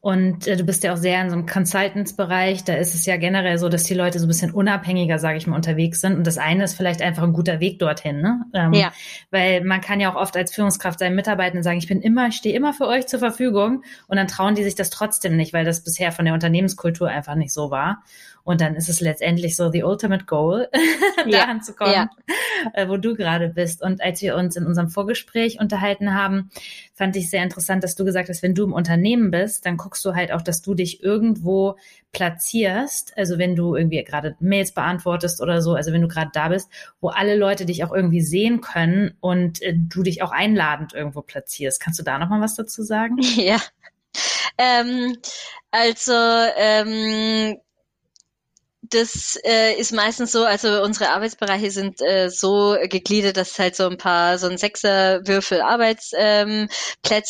[0.00, 2.64] Und äh, du bist ja auch sehr in so einem Consultants-Bereich.
[2.64, 5.46] Da ist es ja generell so, dass die Leute so ein bisschen unabhängiger, sage ich
[5.46, 6.16] mal, unterwegs sind.
[6.16, 8.20] Und das eine ist vielleicht einfach ein guter Weg dorthin.
[8.20, 8.44] Ne?
[8.52, 8.92] Ähm, ja.
[9.30, 12.36] Weil man kann ja auch oft als Führungskraft seinen Mitarbeitenden sagen, ich bin immer, ich
[12.36, 13.82] stehe immer für euch zur Verfügung.
[14.06, 17.34] Und dann trauen die sich das trotzdem nicht, weil das bisher von der Unternehmenskultur einfach
[17.34, 18.02] nicht so war.
[18.44, 20.68] Und dann ist es letztendlich so the ultimate goal,
[21.16, 22.10] dahin ja, zu kommen, ja.
[22.72, 23.82] Äh, wo du gerade bist.
[23.82, 26.50] Und als wir uns in unserem Vorgespräch unterhalten haben,
[26.94, 30.02] fand ich sehr interessant, dass du gesagt hast, wenn du im Unternehmen bist, dann guckst
[30.04, 31.76] du halt auch, dass du dich irgendwo
[32.12, 33.12] platzierst.
[33.16, 36.70] Also wenn du irgendwie gerade Mails beantwortest oder so, also wenn du gerade da bist,
[37.00, 41.20] wo alle Leute dich auch irgendwie sehen können und äh, du dich auch einladend irgendwo
[41.20, 41.80] platzierst.
[41.80, 43.16] Kannst du da noch mal was dazu sagen?
[43.36, 43.60] Ja.
[44.58, 45.16] Ähm,
[45.72, 46.12] also
[46.56, 47.58] ähm,
[48.94, 53.76] das äh, ist meistens so, also unsere Arbeitsbereiche sind äh, so gegliedert, dass es halt
[53.76, 56.16] so ein paar, so ein Sechserwürfel Arbeitsplätze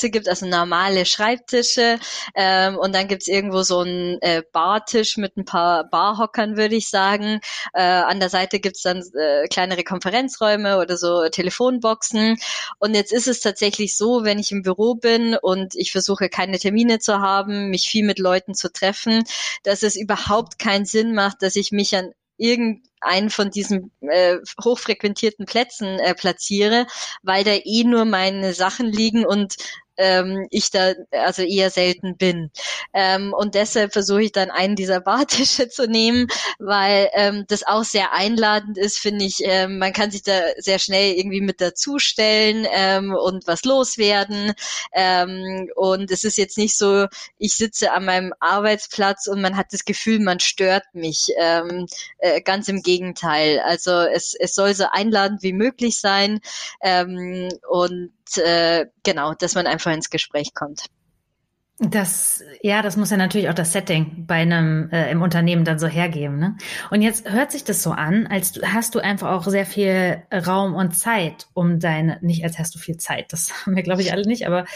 [0.07, 1.99] ähm, gibt, also normale Schreibtische
[2.35, 6.89] ähm, und dann gibt's irgendwo so einen äh, Bartisch mit ein paar Barhockern, würde ich
[6.91, 7.41] sagen.
[7.73, 12.37] Äh, an der Seite gibt's dann äh, kleinere Konferenzräume oder so Telefonboxen
[12.79, 16.59] und jetzt ist es tatsächlich so, wenn ich im Büro bin und ich versuche keine
[16.59, 19.25] Termine zu haben, mich viel mit Leuten zu treffen,
[19.63, 25.47] dass es überhaupt keinen Sinn macht, dass ich mich an irgendeinen von diesen äh, hochfrequentierten
[25.47, 26.87] Plätzen äh, platziere,
[27.23, 29.57] weil da eh nur meine Sachen liegen und
[29.97, 32.51] ähm, ich da also eher selten bin.
[32.93, 36.29] Ähm, und deshalb versuche ich dann einen dieser Bartische zu nehmen,
[36.59, 39.39] weil ähm, das auch sehr einladend ist, finde ich.
[39.43, 44.53] Ähm, man kann sich da sehr schnell irgendwie mit dazustellen ähm, und was loswerden.
[44.93, 47.07] Ähm, und es ist jetzt nicht so,
[47.39, 51.33] ich sitze an meinem Arbeitsplatz und man hat das Gefühl, man stört mich.
[51.39, 51.87] Ähm,
[52.19, 53.61] äh, ganz im Gegenteil.
[53.61, 56.41] Also es, es soll so einladend wie möglich sein.
[56.81, 60.87] Ähm, und äh, genau, dass man einfach ins Gespräch kommt.
[61.81, 65.81] Das, ja, das muss ja natürlich auch das Setting bei einem äh, im Unternehmen dann
[65.81, 66.39] so hergeben.
[66.39, 66.57] Ne?
[66.91, 70.23] Und jetzt hört sich das so an, als du, hast du einfach auch sehr viel
[70.33, 74.03] Raum und Zeit, um deine, nicht als hast du viel Zeit, das haben wir glaube
[74.03, 74.67] ich alle nicht, aber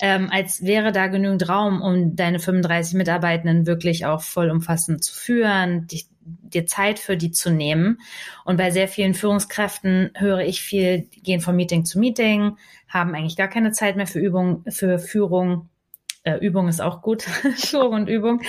[0.00, 5.86] ähm, als wäre da genügend Raum, um deine 35 Mitarbeitenden wirklich auch vollumfassend zu führen,
[5.86, 8.00] dich, dir Zeit für die zu nehmen.
[8.44, 12.56] Und bei sehr vielen Führungskräften höre ich viel, die gehen von Meeting zu Meeting,
[12.88, 15.68] haben eigentlich gar keine Zeit mehr für Übung, für Führung.
[16.28, 17.22] Äh, Übung ist auch gut,
[17.56, 18.42] Führung und Übung.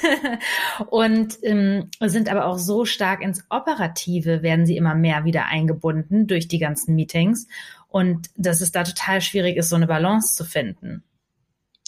[0.90, 6.26] und ähm, sind aber auch so stark ins Operative, werden sie immer mehr wieder eingebunden
[6.26, 7.46] durch die ganzen Meetings.
[7.88, 11.04] Und dass es da total schwierig ist, so eine Balance zu finden.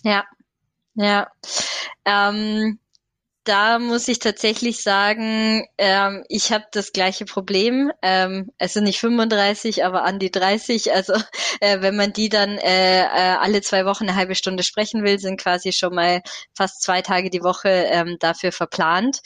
[0.05, 0.25] Ja,
[0.95, 1.29] ja.
[2.05, 2.79] Ähm,
[3.49, 7.91] da muss ich tatsächlich sagen, ähm, ich habe das gleiche Problem.
[8.03, 10.93] Ähm, also nicht 35, aber an die 30.
[10.93, 11.15] Also
[11.61, 15.19] äh, wenn man die dann äh, äh, alle zwei Wochen eine halbe Stunde sprechen will,
[15.19, 16.21] sind quasi schon mal
[16.55, 19.21] fast zwei Tage die Woche ähm, dafür verplant.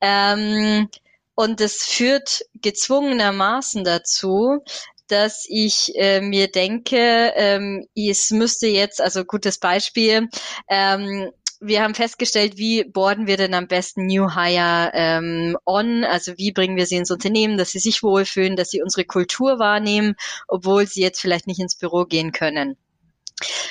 [0.00, 0.88] Ähm,
[1.34, 4.62] und das führt gezwungenermaßen dazu,
[5.08, 10.28] dass ich äh, mir denke, ähm, es müsste jetzt, also gutes Beispiel,
[10.68, 11.30] ähm,
[11.60, 16.04] wir haben festgestellt, wie boarden wir denn am besten New Hire ähm, on?
[16.04, 19.58] Also wie bringen wir sie ins Unternehmen, dass sie sich wohlfühlen, dass sie unsere Kultur
[19.58, 20.14] wahrnehmen,
[20.46, 22.76] obwohl sie jetzt vielleicht nicht ins Büro gehen können.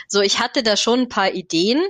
[0.08, 1.82] So, ich hatte da schon ein paar Ideen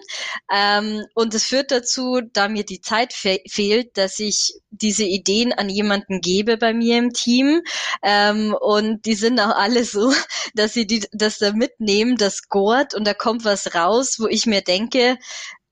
[0.52, 5.54] ähm, und es führt dazu, da mir die Zeit fe fehlt, dass ich diese Ideen
[5.54, 7.62] an jemanden gebe bei mir im Team
[8.02, 10.12] ähm, und die sind auch alle so,
[10.56, 14.48] dass sie die, das da mitnehmen, das scored und da kommt was raus, wo ich
[14.48, 15.18] mir denke,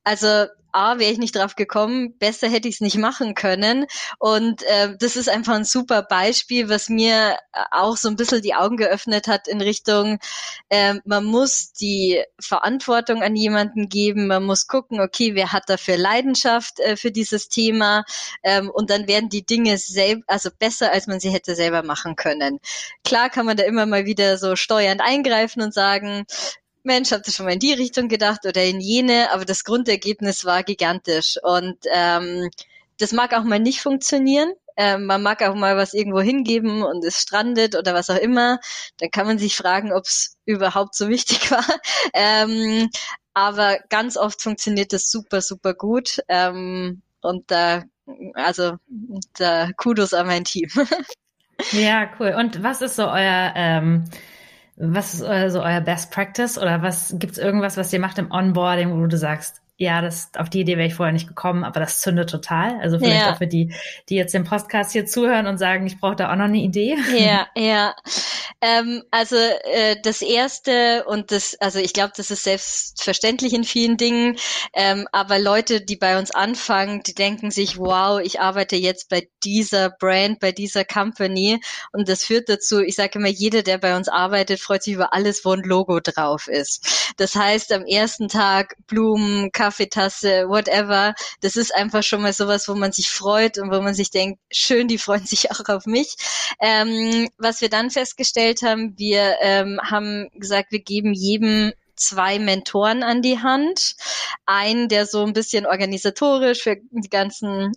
[0.05, 3.85] also A, wäre ich nicht drauf gekommen, besser hätte ich es nicht machen können.
[4.19, 7.37] Und äh, das ist einfach ein super Beispiel, was mir
[7.71, 10.19] auch so ein bisschen die Augen geöffnet hat in Richtung,
[10.67, 15.95] äh, man muss die Verantwortung an jemanden geben, man muss gucken, okay, wer hat dafür
[15.95, 18.03] Leidenschaft äh, für dieses Thema
[18.43, 22.17] ähm, und dann werden die Dinge selber, also besser, als man sie hätte selber machen
[22.17, 22.59] können.
[23.05, 26.25] Klar kann man da immer mal wieder so steuernd eingreifen und sagen,
[26.85, 30.45] Mensch, habt ihr schon mal in die Richtung gedacht oder in jene, aber das Grundergebnis
[30.45, 31.37] war gigantisch.
[31.41, 32.49] Und ähm,
[32.99, 34.53] das mag auch mal nicht funktionieren.
[34.77, 38.59] Ähm, man mag auch mal was irgendwo hingeben und es strandet oder was auch immer.
[38.97, 41.65] Dann kann man sich fragen, ob es überhaupt so wichtig war.
[42.13, 42.89] Ähm,
[43.33, 46.19] aber ganz oft funktioniert das super, super gut.
[46.27, 47.83] Ähm, und da,
[48.33, 48.77] also
[49.37, 50.69] da Kudos an mein Team.
[51.71, 52.35] Ja, cool.
[52.37, 54.03] Und was ist so euer ähm,
[54.77, 58.31] was ist euer, so euer Best Practice oder was gibt's irgendwas, was ihr macht im
[58.31, 61.81] Onboarding, wo du sagst, ja, das, auf die Idee wäre ich vorher nicht gekommen, aber
[61.81, 62.79] das zündet total.
[62.79, 63.33] Also vielleicht ja.
[63.33, 63.73] auch für die,
[64.07, 66.95] die jetzt den Podcast hier zuhören und sagen, ich brauche da auch noch eine Idee.
[67.17, 67.93] Ja, ja.
[68.61, 73.97] Ähm, also äh, das erste und das, also ich glaube, das ist selbstverständlich in vielen
[73.97, 74.37] Dingen,
[74.73, 79.27] ähm, aber Leute, die bei uns anfangen, die denken sich, wow, ich arbeite jetzt bei
[79.43, 81.59] dieser Brand, bei dieser Company
[81.91, 85.13] und das führt dazu, ich sage immer, jeder, der bei uns arbeitet, freut sich über
[85.13, 87.13] alles, wo ein Logo drauf ist.
[87.17, 91.15] Das heißt, am ersten Tag Blumen, Kaffeetasse, whatever.
[91.41, 94.39] Das ist einfach schon mal sowas, wo man sich freut und wo man sich denkt,
[94.51, 96.15] schön, die freuen sich auch auf mich.
[96.61, 103.01] Ähm, was wir dann festgestellt haben, wir ähm, haben gesagt, wir geben jedem zwei Mentoren
[103.01, 103.95] an die Hand.
[104.45, 107.71] Einen, der so ein bisschen organisatorisch für die ganzen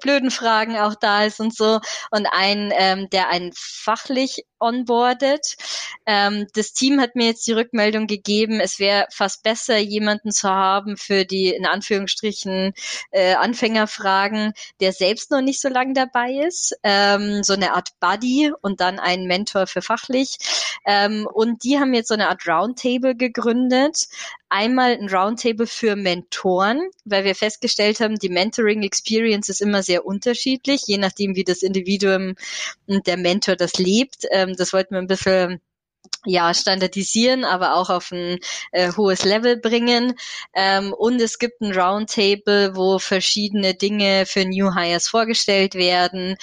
[0.00, 1.80] blöden Fragen auch da ist und so
[2.10, 5.56] und ein, ähm, der einen fachlich onboardet.
[6.06, 10.48] Ähm, das Team hat mir jetzt die Rückmeldung gegeben, es wäre fast besser, jemanden zu
[10.48, 12.72] haben für die in Anführungsstrichen
[13.10, 18.52] äh, Anfängerfragen, der selbst noch nicht so lange dabei ist, ähm, so eine Art Buddy
[18.62, 20.36] und dann einen Mentor für fachlich.
[20.86, 24.06] Ähm, und die haben jetzt so eine Art Roundtable gegründet.
[24.48, 30.06] Einmal ein Roundtable für Mentoren, weil wir festgestellt haben, die Mentoring Experience ist immer sehr
[30.06, 32.36] unterschiedlich, je nachdem, wie das Individuum
[32.86, 34.24] und der Mentor das lebt.
[34.46, 35.60] Ähm, das wollten wir ein bisschen
[36.24, 38.38] ja, standardisieren, aber auch auf ein
[38.72, 40.14] äh, hohes Level bringen.
[40.54, 46.36] Ähm, und es gibt ein Roundtable, wo verschiedene Dinge für New Hires vorgestellt werden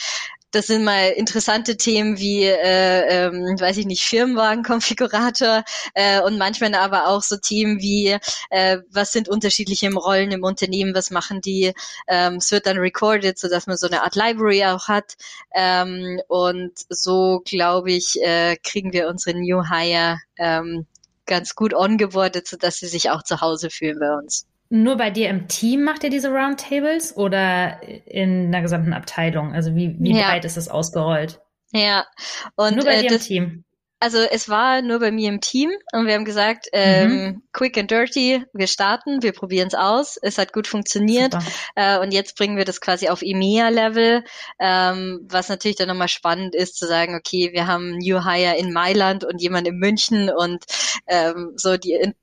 [0.53, 5.63] das sind mal interessante Themen wie, äh, ähm, weiß ich nicht, Firmenwagenkonfigurator
[5.95, 8.17] äh, und manchmal aber auch so Themen wie,
[8.51, 11.73] äh, was sind unterschiedliche Rollen im Unternehmen, was machen die.
[12.07, 15.15] Ähm, es wird dann recorded, so dass man so eine Art Library auch hat.
[15.55, 20.85] Ähm, und so, glaube ich, äh, kriegen wir unsere New Hire ähm,
[21.25, 24.45] ganz gut ongeboardet, sodass sie sich auch zu Hause fühlen bei uns.
[24.75, 29.53] Nur bei dir im Team macht ihr diese Roundtables oder in der gesamten Abteilung?
[29.53, 30.25] Also wie, wie ja.
[30.25, 31.39] breit ist das ausgerollt?
[31.73, 32.07] Ja,
[32.55, 33.65] und nur bei äh, dir das, im Team
[34.03, 37.41] also es war nur bei mir im Team und wir haben gesagt, ähm, mhm.
[37.53, 40.17] quick and dirty, wir starten, wir probieren es aus.
[40.21, 41.33] Es hat gut funktioniert
[41.75, 44.25] äh, und jetzt bringen wir das quasi auf EMEA-Level,
[44.59, 48.73] ähm, was natürlich dann nochmal spannend ist zu sagen, okay, wir haben New Hire in
[48.73, 50.65] Mailand und jemand in München und
[51.07, 52.13] ähm, so die in,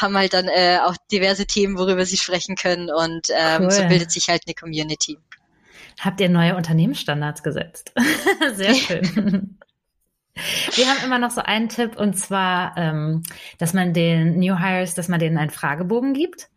[0.00, 3.70] haben halt dann äh, auch diverse Themen, worüber sie sprechen können und ähm, cool.
[3.72, 5.18] so bildet sich halt eine Community.
[5.98, 7.92] Habt ihr neue Unternehmensstandards gesetzt?
[8.54, 9.58] Sehr schön.
[10.74, 13.22] Wir haben immer noch so einen Tipp und zwar, ähm,
[13.58, 16.48] dass man den New Hires, dass man denen einen Fragebogen gibt.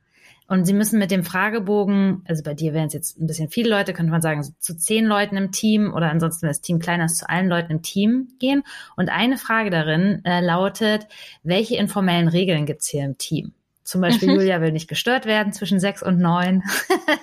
[0.48, 3.70] Und sie müssen mit dem Fragebogen, also bei dir wären es jetzt ein bisschen viele
[3.70, 6.80] Leute, könnte man sagen, so zu zehn Leuten im Team oder ansonsten, wenn das Team
[6.80, 8.64] kleiner ist, zu allen Leuten im Team gehen.
[8.98, 11.08] Und eine Frage darin äh, lautet,
[11.44, 13.54] welche informellen Regeln gibt's hier im Team?
[13.84, 16.64] Zum Beispiel, Julia will nicht gestört werden zwischen sechs und neun.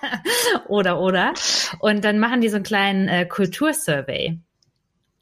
[0.69, 1.35] oder, oder.
[1.81, 4.39] Und dann machen die so einen kleinen äh, Kultursurvey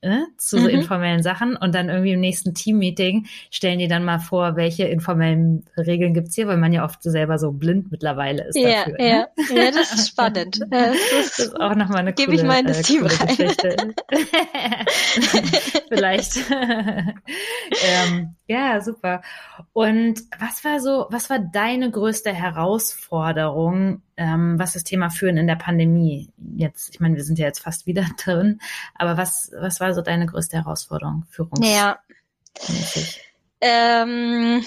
[0.05, 0.69] äh, zu so mhm.
[0.69, 5.65] informellen Sachen und dann irgendwie im nächsten Teammeeting stellen die dann mal vor, welche informellen
[5.77, 8.57] Regeln gibt's hier, weil man ja oft selber so blind mittlerweile ist.
[8.57, 9.65] Ja, dafür, ja, ne?
[9.65, 10.61] ja, das ist spannend.
[10.75, 13.95] Das ist, das ist auch nochmal eine Gebe ich mal in das äh, Team rein.
[15.89, 16.37] Vielleicht.
[16.51, 19.23] ähm, ja, super.
[19.73, 25.47] Und was war so, was war deine größte Herausforderung ähm, was das Thema Führen in
[25.47, 28.61] der Pandemie jetzt, ich meine, wir sind ja jetzt fast wieder drin,
[28.95, 31.67] aber was, was war so deine größte Herausforderung, Führungs?
[31.67, 31.99] Ja.
[33.61, 34.65] Ähm,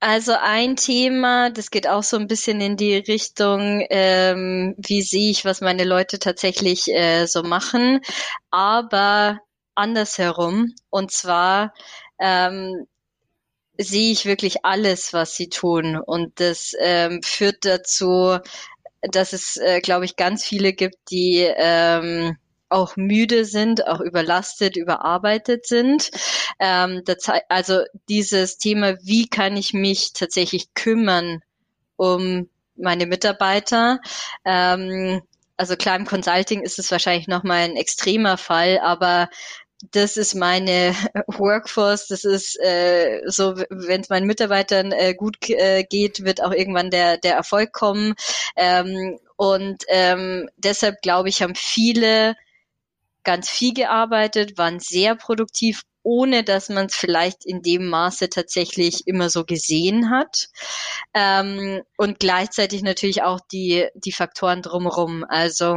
[0.00, 5.30] also ein Thema, das geht auch so ein bisschen in die Richtung, ähm, wie sehe
[5.30, 8.00] ich, was meine Leute tatsächlich äh, so machen,
[8.50, 9.40] aber
[9.74, 10.74] andersherum.
[10.90, 11.72] Und zwar
[12.18, 12.86] ähm,
[13.78, 15.96] sehe ich wirklich alles, was sie tun.
[15.96, 18.38] Und das ähm, führt dazu,
[19.10, 22.36] dass es, äh, glaube ich, ganz viele gibt, die ähm,
[22.68, 26.10] auch müde sind, auch überlastet, überarbeitet sind.
[26.58, 31.40] Ähm, das, also dieses Thema, wie kann ich mich tatsächlich kümmern
[31.96, 34.00] um meine Mitarbeiter?
[34.44, 35.22] Ähm,
[35.56, 39.28] also klar, im Consulting ist es wahrscheinlich nochmal ein extremer Fall, aber
[39.90, 40.94] das ist meine
[41.26, 46.52] Workforce, das ist äh, so, wenn es meinen Mitarbeitern äh, gut äh, geht, wird auch
[46.52, 48.14] irgendwann der, der Erfolg kommen.
[48.56, 52.36] Ähm, und ähm, deshalb glaube ich, haben viele
[53.22, 59.08] ganz viel gearbeitet, waren sehr produktiv ohne dass man es vielleicht in dem Maße tatsächlich
[59.08, 60.46] immer so gesehen hat.
[61.14, 65.24] Ähm, und gleichzeitig natürlich auch die, die Faktoren drumherum.
[65.28, 65.76] Also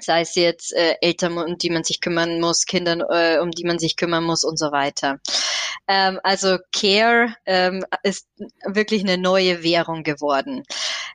[0.00, 3.64] sei es jetzt äh, Eltern, um die man sich kümmern muss, Kindern, äh, um die
[3.64, 5.20] man sich kümmern muss und so weiter.
[5.88, 8.26] Ähm, also Care ähm, ist
[8.64, 10.64] wirklich eine neue Währung geworden.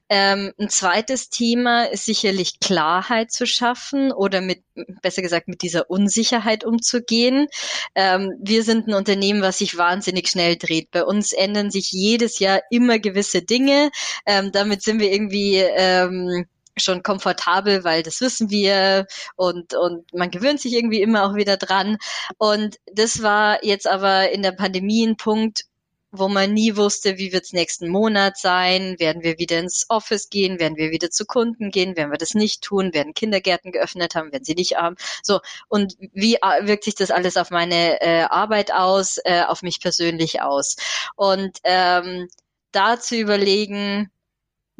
[0.09, 4.63] Ähm, ein zweites Thema ist sicherlich Klarheit zu schaffen oder mit,
[5.01, 7.47] besser gesagt, mit dieser Unsicherheit umzugehen.
[7.95, 10.91] Ähm, wir sind ein Unternehmen, was sich wahnsinnig schnell dreht.
[10.91, 13.89] Bei uns ändern sich jedes Jahr immer gewisse Dinge.
[14.25, 16.45] Ähm, damit sind wir irgendwie ähm,
[16.77, 21.57] schon komfortabel, weil das wissen wir und, und man gewöhnt sich irgendwie immer auch wieder
[21.57, 21.97] dran.
[22.37, 25.65] Und das war jetzt aber in der Pandemie ein Punkt,
[26.11, 30.59] wo man nie wusste, wie wird's nächsten Monat sein, werden wir wieder ins Office gehen,
[30.59, 34.31] werden wir wieder zu Kunden gehen, werden wir das nicht tun, werden Kindergärten geöffnet haben,
[34.33, 34.97] werden sie nicht haben.
[35.23, 39.61] So, und wie äh, wirkt sich das alles auf meine äh, Arbeit aus, äh, auf
[39.61, 40.75] mich persönlich aus?
[41.15, 42.27] Und ähm,
[42.73, 44.11] da zu überlegen,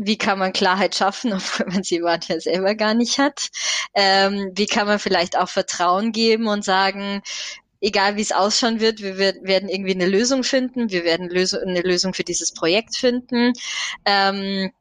[0.04, 3.50] wie kann man Klarheit schaffen, obwohl man sie manchmal selber gar nicht hat?
[3.94, 7.22] Ähm, wie kann man vielleicht auch Vertrauen geben und sagen,
[7.82, 12.14] egal wie es ausschauen wird, wir werden irgendwie eine Lösung finden, wir werden eine Lösung
[12.14, 13.54] für dieses Projekt finden.
[14.06, 14.72] Ähm,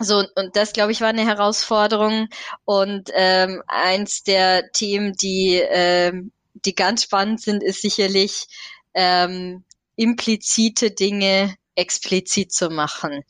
[0.00, 2.28] so, und das, glaube ich, war eine Herausforderung.
[2.64, 8.46] Und ähm, eins der Themen, die, ähm, die ganz spannend sind, ist sicherlich
[8.94, 9.64] ähm,
[9.96, 13.24] implizite Dinge explizit zu machen.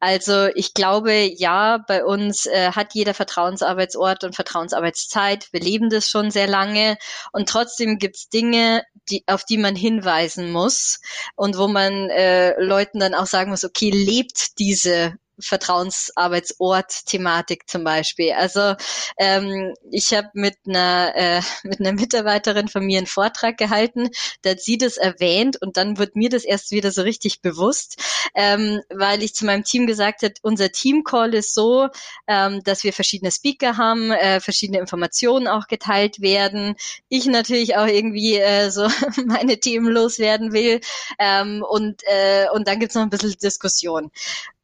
[0.00, 5.48] Also ich glaube, ja, bei uns äh, hat jeder Vertrauensarbeitsort und Vertrauensarbeitszeit.
[5.52, 6.96] Wir leben das schon sehr lange
[7.32, 11.00] und trotzdem gibt's Dinge, die, auf die man hinweisen muss
[11.36, 18.32] und wo man äh, Leuten dann auch sagen muss, okay, lebt diese Vertrauensarbeitsort-Thematik zum Beispiel.
[18.32, 18.74] Also
[19.18, 24.08] ähm, ich habe mit einer äh, mit einer Mitarbeiterin von mir einen Vortrag gehalten,
[24.42, 27.96] da hat sie das erwähnt und dann wird mir das erst wieder so richtig bewusst,
[28.34, 31.88] ähm, weil ich zu meinem Team gesagt habe, unser Team-Call ist so,
[32.26, 36.76] ähm, dass wir verschiedene Speaker haben, äh, verschiedene Informationen auch geteilt werden.
[37.08, 38.88] Ich natürlich auch irgendwie äh, so
[39.26, 40.80] meine Themen loswerden will
[41.18, 44.10] ähm, und äh, und dann gibt's noch ein bisschen Diskussion.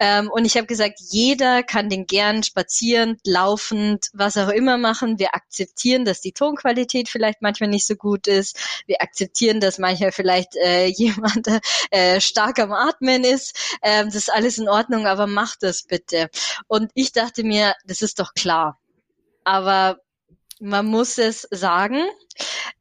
[0.01, 5.19] Ähm, und ich habe gesagt, jeder kann den gern spazierend, laufend, was auch immer machen.
[5.19, 8.59] Wir akzeptieren, dass die Tonqualität vielleicht manchmal nicht so gut ist.
[8.87, 11.47] Wir akzeptieren, dass manchmal vielleicht äh, jemand
[11.91, 13.77] äh, stark am Atmen ist.
[13.83, 16.31] Ähm, das ist alles in Ordnung, aber mach das bitte.
[16.67, 18.81] Und ich dachte mir, das ist doch klar.
[19.45, 20.01] Aber
[20.61, 22.03] man muss es sagen.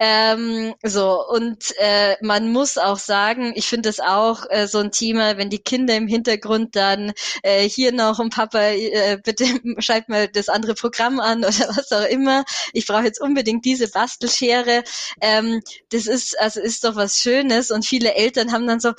[0.01, 4.91] Ähm, so, und äh, man muss auch sagen, ich finde es auch äh, so ein
[4.91, 7.11] Thema, wenn die Kinder im Hintergrund dann
[7.43, 9.45] äh, hier noch und Papa, äh, bitte
[9.79, 12.45] schalt mal das andere Programm an oder was auch immer.
[12.73, 14.83] Ich brauche jetzt unbedingt diese Bastelschere.
[15.21, 18.93] Ähm, das ist, also ist doch was Schönes und viele Eltern haben dann so,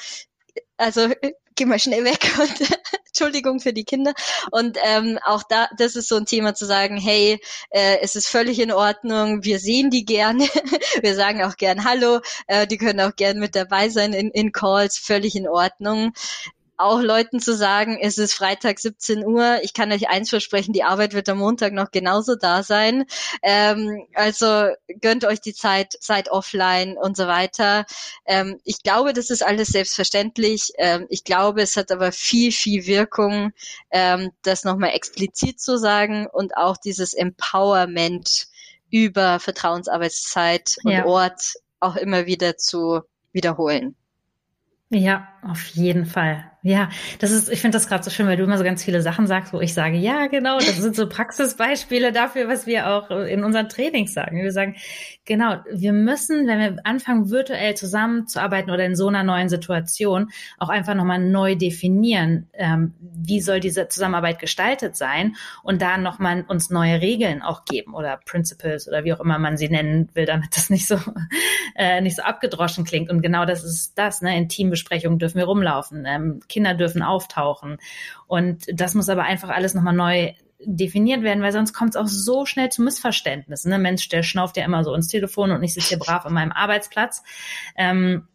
[0.76, 1.08] also
[1.60, 4.14] geh mal schnell weg und Entschuldigung für die Kinder.
[4.50, 7.38] Und ähm, auch da, das ist so ein Thema zu sagen, hey,
[7.68, 10.44] äh, es ist völlig in Ordnung, wir sehen die gerne,
[11.02, 14.52] wir sagen auch gern Hallo, äh, die können auch gern mit dabei sein in, in
[14.52, 16.12] Calls, völlig in Ordnung
[16.80, 20.82] auch Leuten zu sagen, es ist Freitag 17 Uhr, ich kann euch eins versprechen, die
[20.82, 23.04] Arbeit wird am Montag noch genauso da sein.
[23.42, 24.70] Ähm, also
[25.00, 27.84] gönnt euch die Zeit, seid offline und so weiter.
[28.24, 30.72] Ähm, ich glaube, das ist alles selbstverständlich.
[30.78, 33.52] Ähm, ich glaube, es hat aber viel, viel Wirkung,
[33.90, 38.46] ähm, das nochmal explizit zu sagen und auch dieses Empowerment
[38.90, 41.04] über Vertrauensarbeitszeit und ja.
[41.04, 43.00] Ort auch immer wieder zu
[43.32, 43.94] wiederholen.
[44.90, 46.50] Ja, auf jeden Fall.
[46.62, 49.00] Ja, das ist, ich finde das gerade so schön, weil du immer so ganz viele
[49.00, 53.10] Sachen sagst, wo ich sage, ja, genau, das sind so Praxisbeispiele dafür, was wir auch
[53.10, 54.42] in unseren Trainings sagen.
[54.42, 54.76] Wir sagen,
[55.24, 60.68] genau, wir müssen, wenn wir anfangen, virtuell zusammenzuarbeiten oder in so einer neuen Situation, auch
[60.68, 66.68] einfach nochmal neu definieren, ähm, wie soll diese Zusammenarbeit gestaltet sein und da nochmal uns
[66.68, 70.54] neue Regeln auch geben oder Principles oder wie auch immer man sie nennen will, damit
[70.56, 70.98] das nicht so,
[71.74, 73.08] äh, nicht so abgedroschen klingt.
[73.08, 76.04] Und genau das ist das, ne, in Teambesprechungen dürfen wir rumlaufen.
[76.06, 77.78] Ähm, Kinder dürfen auftauchen.
[78.26, 82.06] Und das muss aber einfach alles nochmal neu definiert werden, weil sonst kommt es auch
[82.06, 83.70] so schnell zu Missverständnissen.
[83.70, 83.78] Ne?
[83.78, 86.52] Mensch, der schnauft ja immer so ins Telefon und ich sitze hier brav an meinem
[86.52, 87.22] Arbeitsplatz.
[87.76, 88.28] Ähm,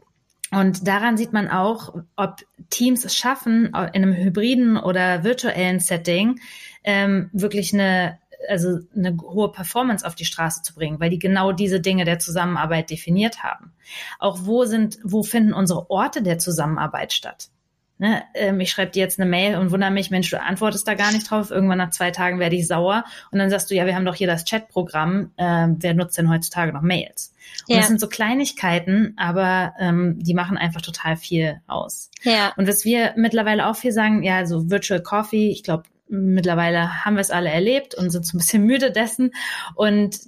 [0.51, 2.38] und daran sieht man auch, ob
[2.70, 6.39] Teams es schaffen, in einem hybriden oder virtuellen Setting
[6.84, 11.51] ähm, wirklich eine also eine hohe Performance auf die Straße zu bringen, weil die genau
[11.51, 13.74] diese Dinge der Zusammenarbeit definiert haben.
[14.20, 17.49] Auch wo sind, wo finden unsere Orte der Zusammenarbeit statt?
[17.97, 20.95] Ne, ähm, ich schreibe dir jetzt eine Mail und wundere mich, Mensch, du antwortest da
[20.95, 21.49] gar nicht drauf.
[21.49, 23.05] Irgendwann nach zwei Tagen werde ich sauer.
[23.31, 25.31] Und dann sagst du, ja, wir haben doch hier das Chatprogramm.
[25.37, 27.33] Ähm, wer nutzt denn heutzutage noch Mails?
[27.67, 27.77] Und ja.
[27.79, 32.09] das sind so Kleinigkeiten, aber ähm, die machen einfach total viel aus.
[32.23, 32.51] Ja.
[32.57, 37.15] Und was wir mittlerweile auch viel sagen, ja, so Virtual Coffee, ich glaube, mittlerweile haben
[37.15, 39.31] wir es alle erlebt und sind so ein bisschen müde dessen.
[39.75, 40.19] Und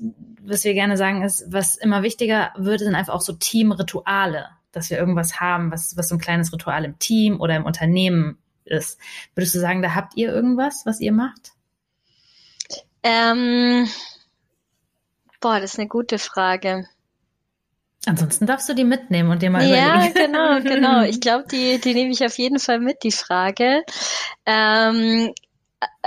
[0.41, 4.45] was wir gerne sagen ist, was immer wichtiger wird, sind einfach auch so Teamrituale
[4.77, 8.37] dass wir irgendwas haben, was, was so ein kleines Ritual im Team oder im Unternehmen
[8.63, 8.99] ist.
[9.35, 11.51] Würdest du sagen, da habt ihr irgendwas, was ihr macht?
[13.03, 13.87] Ähm,
[15.41, 16.87] boah, das ist eine gute Frage.
[18.05, 20.17] Ansonsten darfst du die mitnehmen und dir mal ja, überlegen.
[20.17, 21.01] Ja, genau, genau.
[21.03, 23.83] Ich glaube, die, die nehme ich auf jeden Fall mit, die Frage.
[24.45, 25.33] Ähm,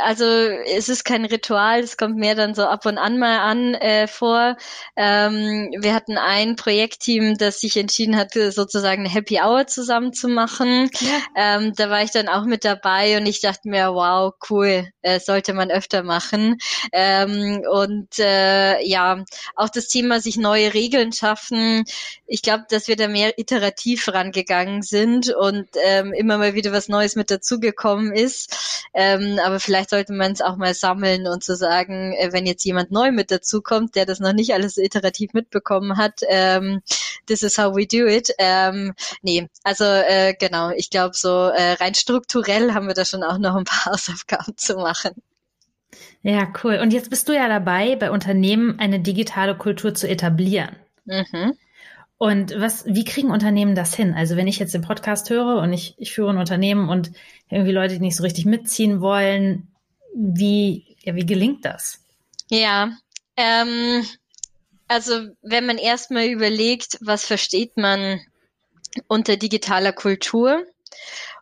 [0.05, 3.75] also es ist kein Ritual, es kommt mehr dann so ab und an mal an
[3.75, 4.57] äh, vor.
[4.97, 10.29] Ähm, wir hatten ein Projektteam, das sich entschieden hatte, sozusagen eine Happy Hour zusammen zu
[10.29, 10.91] machen.
[11.01, 11.57] Ja.
[11.59, 15.21] Ähm, da war ich dann auch mit dabei und ich dachte mir, wow, cool, äh,
[15.21, 16.59] sollte man öfter machen.
[16.93, 19.25] Ähm, und äh, ja,
[19.57, 21.85] auch das Thema sich neue Regeln schaffen.
[22.27, 26.89] Ich glaube, dass wir da mehr iterativ rangegangen sind und ähm, immer mal wieder was
[26.89, 28.85] Neues mit dazugekommen ist.
[28.95, 32.65] Ähm, aber vielleicht sollte man es auch mal sammeln und zu sagen, äh, wenn jetzt
[32.65, 36.81] jemand neu mit dazukommt, der das noch nicht alles iterativ mitbekommen hat, ähm,
[37.27, 38.33] this is how we do it.
[38.39, 43.23] Ähm, nee, also äh, genau, ich glaube so äh, rein strukturell haben wir da schon
[43.23, 45.13] auch noch ein paar Hausaufgaben zu machen.
[46.23, 46.79] Ja, cool.
[46.83, 50.77] Und jetzt bist du ja dabei, bei Unternehmen eine digitale Kultur zu etablieren.
[51.05, 51.55] Mhm.
[52.19, 54.13] Und was, wie kriegen Unternehmen das hin?
[54.13, 57.13] Also wenn ich jetzt den Podcast höre und ich, ich führe ein Unternehmen und
[57.49, 59.70] irgendwie Leute, die nicht so richtig mitziehen wollen,
[60.15, 62.01] wie, ja, wie gelingt das?
[62.51, 62.97] Ja,
[63.37, 64.05] ähm,
[64.89, 68.21] also wenn man erstmal überlegt, was versteht man
[69.07, 70.67] unter digitaler Kultur,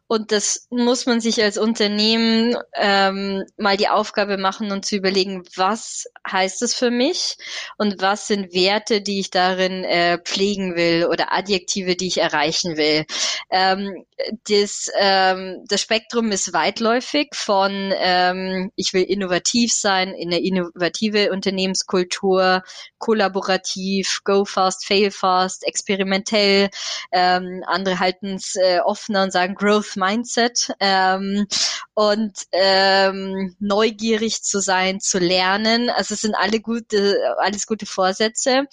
[0.09, 5.45] und das muss man sich als Unternehmen ähm, mal die Aufgabe machen und zu überlegen,
[5.55, 7.37] was heißt es für mich
[7.77, 12.79] und was sind Werte, die ich darin äh, pflegen will oder Adjektive, die ich erreichen
[12.79, 13.05] will.
[13.51, 14.07] Ähm,
[14.49, 21.31] das, ähm, das Spektrum ist weitläufig von ähm, ich will innovativ sein, in eine innovative
[21.33, 22.63] Unternehmenskultur,
[22.99, 26.71] kollaborativ, go fast, fail fast, experimentell.
[27.13, 31.47] Ähm, andere halten es äh, offener und sagen Growth Mindset ähm,
[31.95, 35.91] und ähm, neugierig zu sein, zu lernen.
[35.91, 38.67] Also es sind alle gute, alles gute Vorsätze.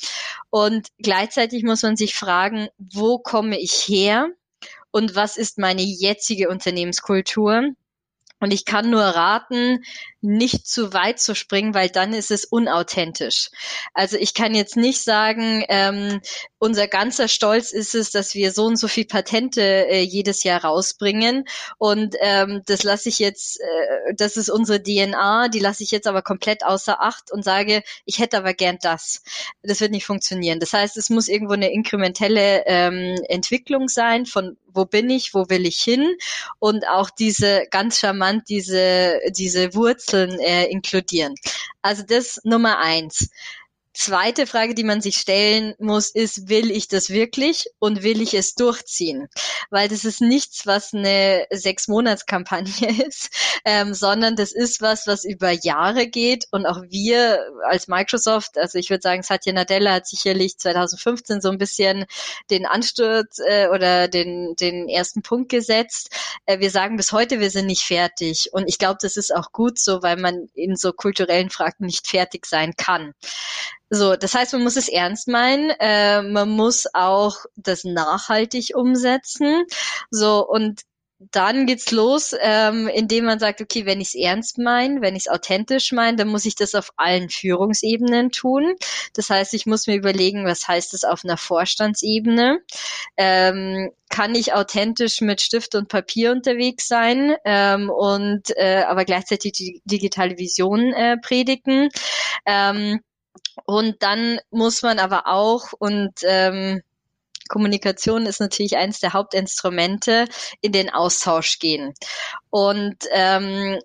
[0.50, 4.30] Und gleichzeitig muss man sich fragen, wo komme ich her?
[4.92, 7.74] Und was ist meine jetzige Unternehmenskultur?
[8.46, 9.84] Und ich kann nur raten,
[10.22, 13.50] nicht zu weit zu springen, weil dann ist es unauthentisch.
[13.96, 16.22] Also ich kann jetzt nicht sagen, ähm,
[16.60, 20.64] unser ganzer Stolz ist es, dass wir so und so viel Patente äh, jedes Jahr
[20.64, 21.46] rausbringen
[21.80, 26.06] und ähm, das lasse ich jetzt, äh, das ist unsere DNA, die lasse ich jetzt
[26.06, 29.24] aber komplett außer Acht und sage, ich hätte aber gern das.
[29.64, 30.60] Das wird nicht funktionieren.
[30.60, 35.50] Das heißt, es muss irgendwo eine inkrementelle ähm, Entwicklung sein von wo bin ich, wo
[35.50, 36.16] will ich hin
[36.60, 38.00] und auch diese ganz
[38.36, 41.36] charmant diese diese Wurzel Wurzeln äh, inkludieren.
[41.82, 43.30] Also das Nummer eins.
[43.96, 48.34] Zweite Frage, die man sich stellen muss, ist, will ich das wirklich und will ich
[48.34, 49.30] es durchziehen?
[49.70, 53.30] Weil das ist nichts, was eine Sechs-Monats-Kampagne ist,
[53.64, 57.40] ähm, sondern das ist was, was über Jahre geht und auch wir
[57.70, 62.06] als Microsoft, also ich würde sagen, Satya Nadella hat sicherlich 2015 so ein bisschen
[62.50, 66.10] den Ansturz äh, oder den, den ersten Punkt gesetzt.
[66.46, 69.54] Äh, wir sagen bis heute, wir sind nicht fertig und ich glaube, das ist auch
[69.54, 73.14] gut so, weil man in so kulturellen Fragen nicht fertig sein kann.
[73.90, 79.66] So, das heißt, man muss es ernst meinen, äh, man muss auch das nachhaltig umsetzen.
[80.10, 80.82] So, und
[81.32, 85.28] dann geht's los, ähm, indem man sagt, okay, wenn ich es ernst meine, wenn ich
[85.28, 88.76] es authentisch meine, dann muss ich das auf allen Führungsebenen tun.
[89.14, 92.60] Das heißt, ich muss mir überlegen, was heißt das auf einer Vorstandsebene?
[93.18, 99.54] Ähm, kann ich authentisch mit Stift und Papier unterwegs sein ähm, und äh, aber gleichzeitig
[99.54, 101.90] die digitale Vision äh, predigen?
[102.46, 103.00] Ähm,
[103.66, 106.82] und dann muss man aber auch und ähm,
[107.48, 110.26] Kommunikation ist natürlich eines der Hauptinstrumente,
[110.62, 111.94] in den Austausch gehen.
[112.50, 113.80] Und ähm,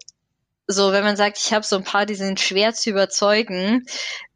[0.67, 3.85] so, wenn man sagt, ich habe so ein paar, die sind schwer zu überzeugen,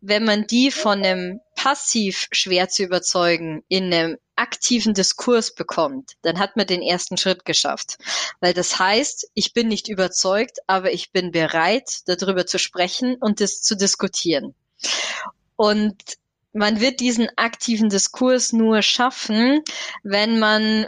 [0.00, 6.40] wenn man die von einem passiv schwer zu überzeugen in einem aktiven Diskurs bekommt, dann
[6.40, 7.98] hat man den ersten Schritt geschafft.
[8.40, 13.40] Weil das heißt, ich bin nicht überzeugt, aber ich bin bereit, darüber zu sprechen und
[13.40, 14.54] das zu diskutieren.
[15.56, 15.96] Und
[16.52, 19.62] man wird diesen aktiven Diskurs nur schaffen,
[20.02, 20.86] wenn man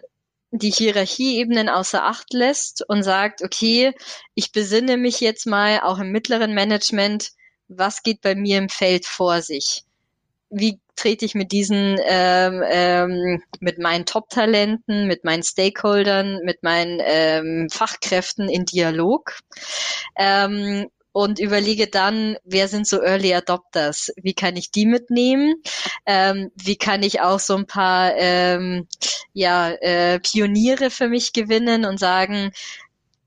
[0.50, 3.92] die Hierarchieebenen außer Acht lässt und sagt, okay,
[4.34, 7.32] ich besinne mich jetzt mal auch im mittleren Management,
[7.68, 9.82] was geht bei mir im Feld vor sich?
[10.50, 17.00] Wie trete ich mit diesen, ähm, ähm, mit meinen Top-Talenten, mit meinen Stakeholdern, mit meinen
[17.04, 19.38] ähm, Fachkräften in Dialog?
[20.16, 24.12] Ähm, und überlege dann, wer sind so Early Adopters?
[24.18, 25.54] Wie kann ich die mitnehmen?
[26.04, 28.86] Ähm, wie kann ich auch so ein paar ähm,
[29.32, 32.52] ja, äh, Pioniere für mich gewinnen und sagen,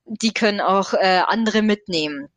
[0.05, 2.29] die können auch äh, andere mitnehmen.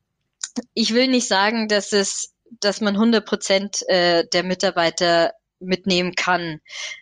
[0.72, 6.60] Ich will nicht sagen, dass es, dass man 100 Prozent äh, der Mitarbeiter mitnehmen kann.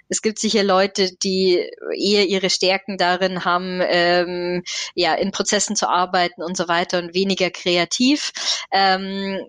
[0.08, 4.62] Es gibt sicher Leute, die eher ihre Stärken darin haben, ähm,
[4.94, 8.32] ja, in Prozessen zu arbeiten und so weiter und weniger kreativ.
[8.72, 9.40] Ähm,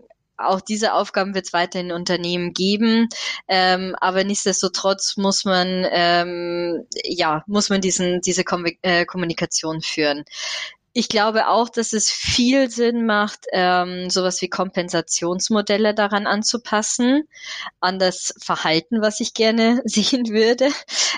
[0.44, 3.10] auch diese Aufgaben wird es weiterhin in Unternehmen geben,
[3.48, 10.26] ähm, aber nichtsdestotrotz muss man ähm, ja muss man diesen diese Kom äh, Kommunikation führen.
[10.94, 17.24] Ich glaube auch, dass es viel Sinn macht, ähm, sowas wie Kompensationsmodelle daran anzupassen,
[17.80, 20.70] an das Verhalten, was ich gerne sehen würde.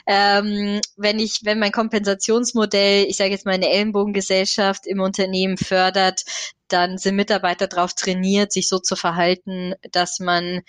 [0.06, 6.24] Ähm, wenn ich, wenn mein Kompensationsmodell, ich sage jetzt mal eine Ellenbogengesellschaft im Unternehmen fördert,
[6.68, 10.62] dann sind Mitarbeiter darauf trainiert, sich so zu verhalten, dass man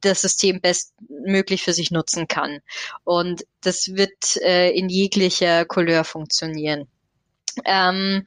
[0.00, 2.60] das System bestmöglich für sich nutzen kann.
[3.04, 6.88] Und das wird äh, in jeglicher Couleur funktionieren.
[7.64, 8.26] Ähm,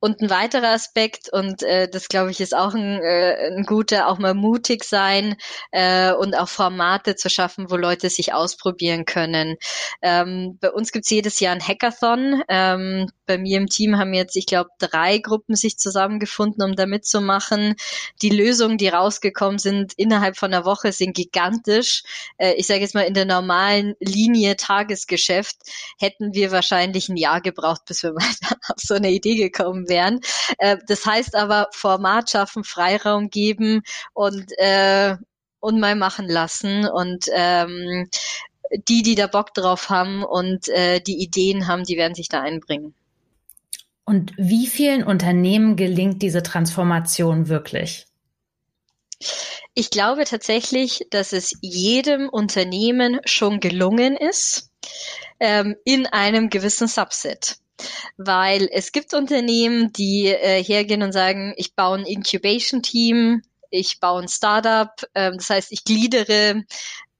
[0.00, 4.08] und ein weiterer Aspekt, und äh, das glaube ich ist auch ein, äh, ein guter,
[4.08, 5.36] auch mal mutig sein
[5.72, 9.56] äh, und auch Formate zu schaffen, wo Leute sich ausprobieren können.
[10.00, 12.42] Ähm, bei uns gibt's jedes Jahr ein Hackathon.
[12.48, 16.86] Ähm, bei mir im Team haben jetzt, ich glaube, drei Gruppen sich zusammengefunden, um da
[16.86, 17.74] mitzumachen.
[18.22, 22.04] Die Lösungen, die rausgekommen sind innerhalb von einer Woche, sind gigantisch.
[22.38, 25.56] Äh, ich sage jetzt mal, in der normalen Linie Tagesgeschäft
[25.98, 28.24] hätten wir wahrscheinlich ein Jahr gebraucht, bis wir mal
[28.68, 30.20] auf so eine Idee gekommen wären.
[30.56, 33.82] Äh, das heißt aber Format schaffen, Freiraum geben
[34.14, 35.16] und äh,
[35.60, 38.08] und mal machen lassen und ähm,
[38.88, 42.40] die, die da Bock drauf haben und äh, die Ideen haben, die werden sich da
[42.40, 42.94] einbringen.
[44.04, 48.06] Und wie vielen Unternehmen gelingt diese Transformation wirklich?
[49.74, 54.70] Ich glaube tatsächlich, dass es jedem Unternehmen schon gelungen ist,
[55.38, 57.59] ähm, in einem gewissen Subset
[58.16, 64.22] weil es gibt Unternehmen, die äh, hergehen und sagen, ich baue ein Incubation-Team, ich baue
[64.22, 66.64] ein Startup, ähm, das heißt, ich gliedere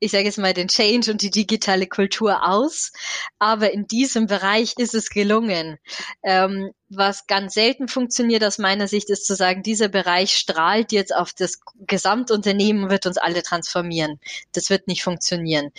[0.01, 2.91] ich sage jetzt mal, den Change und die digitale Kultur aus.
[3.39, 5.79] Aber in diesem Bereich ist es gelungen.
[6.23, 11.15] Ähm, was ganz selten funktioniert aus meiner Sicht, ist zu sagen, dieser Bereich strahlt jetzt
[11.15, 14.19] auf das Gesamtunternehmen und wird uns alle transformieren.
[14.53, 15.71] Das wird nicht funktionieren.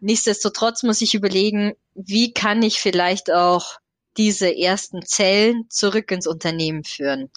[0.00, 3.78] Nichtsdestotrotz muss ich überlegen, wie kann ich vielleicht auch
[4.16, 7.30] diese ersten Zellen zurück ins Unternehmen führen.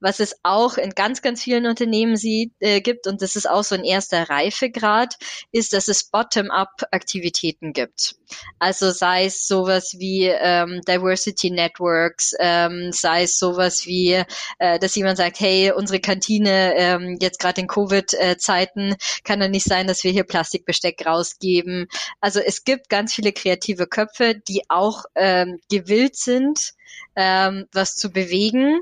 [0.00, 3.64] Was es auch in ganz, ganz vielen Unternehmen sieht, äh, gibt, und das ist auch
[3.64, 5.16] so ein erster Reifegrad,
[5.52, 8.16] ist, dass es Bottom-up-Aktivitäten gibt.
[8.58, 14.22] Also sei es sowas wie ähm, Diversity Networks, ähm, sei es sowas wie,
[14.58, 19.66] äh, dass jemand sagt, hey, unsere Kantine ähm, jetzt gerade in Covid-Zeiten kann ja nicht
[19.66, 21.88] sein, dass wir hier Plastikbesteck rausgeben.
[22.20, 26.74] Also es gibt ganz viele kreative Köpfe, die auch ähm, gewillt sind,
[27.18, 28.80] ähm, was zu bewegen.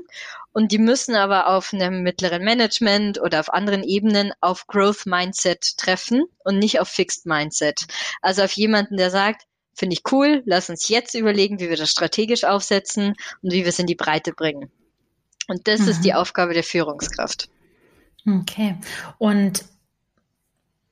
[0.53, 5.77] Und die müssen aber auf einem mittleren Management oder auf anderen Ebenen auf Growth Mindset
[5.77, 7.87] treffen und nicht auf Fixed Mindset.
[8.21, 11.91] Also auf jemanden, der sagt, finde ich cool, lass uns jetzt überlegen, wie wir das
[11.91, 14.71] strategisch aufsetzen und wie wir es in die Breite bringen.
[15.47, 15.89] Und das mhm.
[15.89, 16.17] ist die mhm.
[16.17, 17.49] Aufgabe der Führungskraft.
[18.27, 18.77] Okay.
[19.17, 19.65] Und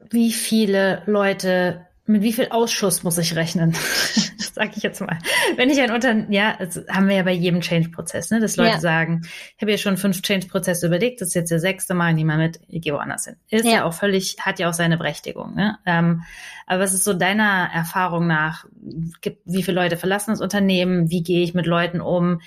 [0.09, 3.71] wie viele Leute mit wie viel Ausschuss muss ich rechnen?
[4.37, 5.17] das sage ich jetzt mal.
[5.55, 8.71] Wenn ich ein Unternehmen, ja, das haben wir ja bei jedem Change-Prozess, ne, dass Leute
[8.71, 8.79] ja.
[8.79, 12.39] sagen, ich habe ja schon fünf Change-Prozesse überlegt, das ist jetzt der sechste Mal, niemand
[12.39, 13.35] mit, ich gehe woanders hin.
[13.49, 13.71] Ist ja.
[13.71, 13.83] ja.
[13.85, 15.55] auch völlig, hat ja auch seine Berechtigung.
[15.55, 15.77] Ne?
[15.85, 16.23] Ähm,
[16.67, 18.65] aber was ist so deiner Erfahrung nach,
[19.21, 22.41] gibt, wie viele Leute verlassen das Unternehmen, wie gehe ich mit Leuten um,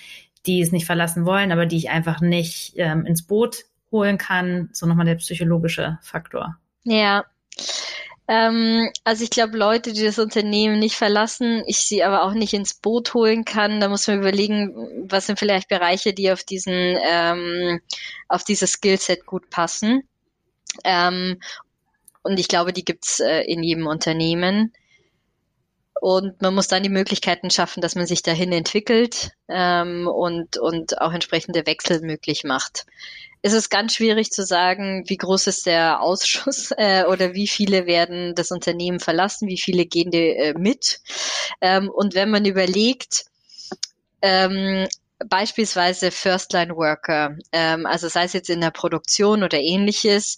[0.47, 4.71] die es nicht verlassen wollen, aber die ich einfach nicht ähm, ins Boot holen kann?
[4.73, 6.57] So nochmal der psychologische Faktor.
[6.85, 7.25] Ja.
[8.29, 12.53] Ähm, also ich glaube, Leute, die das Unternehmen nicht verlassen, ich sie aber auch nicht
[12.53, 16.99] ins Boot holen kann, da muss man überlegen, was sind vielleicht Bereiche, die auf diesen,
[17.03, 17.81] ähm,
[18.29, 20.07] auf dieses Skillset gut passen.
[20.85, 21.41] Ähm,
[22.23, 24.75] und ich glaube, die gibt's äh, in jedem Unternehmen.
[26.01, 31.01] Und man muss dann die Möglichkeiten schaffen, dass man sich dahin entwickelt ähm, und, und
[31.01, 32.85] auch entsprechende Wechsel möglich macht.
[33.43, 37.87] Es ist ganz schwierig zu sagen, wie groß ist der Ausschuss äh, oder wie viele
[37.87, 41.01] werden das Unternehmen verlassen, wie viele gehen die, äh, mit.
[41.61, 43.27] Ähm, und wenn man überlegt,
[44.23, 44.87] ähm,
[45.27, 50.37] beispielsweise First-Line Worker, ähm, also sei es jetzt in der Produktion oder ähnliches,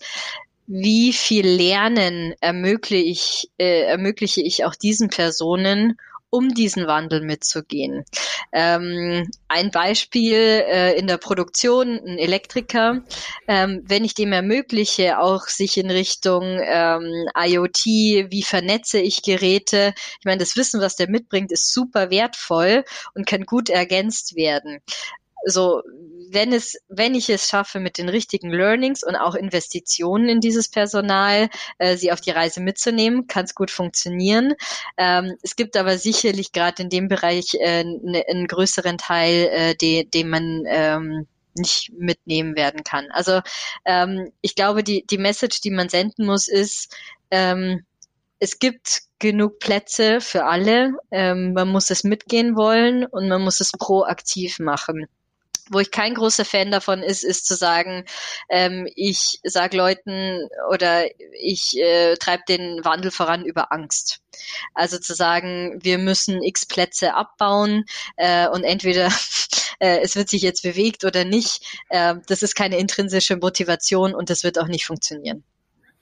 [0.67, 5.97] wie viel Lernen ermögliche ich, äh, ermögliche ich auch diesen Personen,
[6.31, 8.05] um diesen Wandel mitzugehen.
[8.53, 13.03] Ähm, ein Beispiel äh, in der Produktion, ein Elektriker,
[13.49, 19.93] ähm, wenn ich dem ermögliche, auch sich in Richtung ähm, IoT, wie vernetze ich Geräte,
[20.19, 24.81] ich meine, das Wissen, was der mitbringt, ist super wertvoll und kann gut ergänzt werden
[25.47, 25.83] so,
[26.33, 30.69] wenn es, wenn ich es schaffe, mit den richtigen Learnings und auch Investitionen in dieses
[30.69, 34.55] Personal, äh, sie auf die Reise mitzunehmen, kann es gut funktionieren.
[34.97, 39.75] Ähm, es gibt aber sicherlich gerade in dem Bereich äh, ne, einen größeren Teil, äh,
[39.75, 43.09] de, den man ähm, nicht mitnehmen werden kann.
[43.11, 43.41] Also
[43.85, 46.95] ähm, ich glaube, die, die Message, die man senden muss, ist,
[47.33, 47.85] ähm,
[48.39, 50.95] es gibt genug Plätze für alle.
[51.11, 55.07] Ähm, man muss es mitgehen wollen und man muss es proaktiv machen.
[55.71, 58.05] Wo ich kein großer Fan davon ist, ist zu sagen,
[58.49, 61.05] ähm, ich sage Leuten oder
[61.41, 64.21] ich äh, treibe den Wandel voran über Angst.
[64.75, 67.85] Also zu sagen, wir müssen x Plätze abbauen
[68.17, 69.07] äh, und entweder
[69.79, 74.29] äh, es wird sich jetzt bewegt oder nicht, äh, das ist keine intrinsische Motivation und
[74.29, 75.45] das wird auch nicht funktionieren.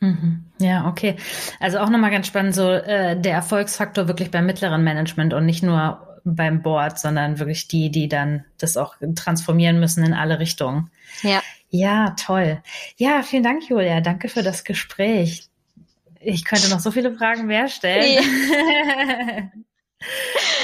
[0.01, 0.45] Mhm.
[0.61, 1.17] Ja, okay.
[1.59, 5.63] Also auch nochmal ganz spannend, so äh, der Erfolgsfaktor wirklich beim mittleren Management und nicht
[5.63, 10.91] nur beim Board, sondern wirklich die, die dann das auch transformieren müssen in alle Richtungen.
[11.23, 11.43] Ja.
[11.71, 12.63] Ja, toll.
[12.97, 14.01] Ja, vielen Dank, Julia.
[14.01, 15.49] Danke für das Gespräch.
[16.21, 18.15] Ich könnte noch so viele Fragen mehr stellen.
[18.15, 19.51] Ja.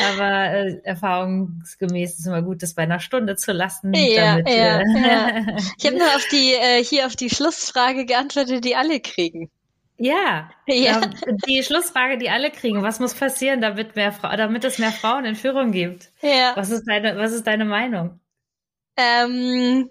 [0.08, 3.92] Aber äh, erfahrungsgemäß ist es immer gut, das bei einer Stunde zu lassen.
[3.92, 5.56] Ja, damit, ja, äh, ja.
[5.78, 9.50] Ich habe nur auf die äh, hier auf die Schlussfrage geantwortet, die alle kriegen.
[9.96, 11.00] Ja, ja.
[11.46, 12.82] die Schlussfrage, die alle kriegen.
[12.82, 16.10] Was muss passieren, damit, mehr, damit es mehr Frauen in Führung gibt?
[16.20, 16.52] Ja.
[16.56, 18.18] Was ist deine, was ist deine Meinung?
[18.96, 19.88] Ähm,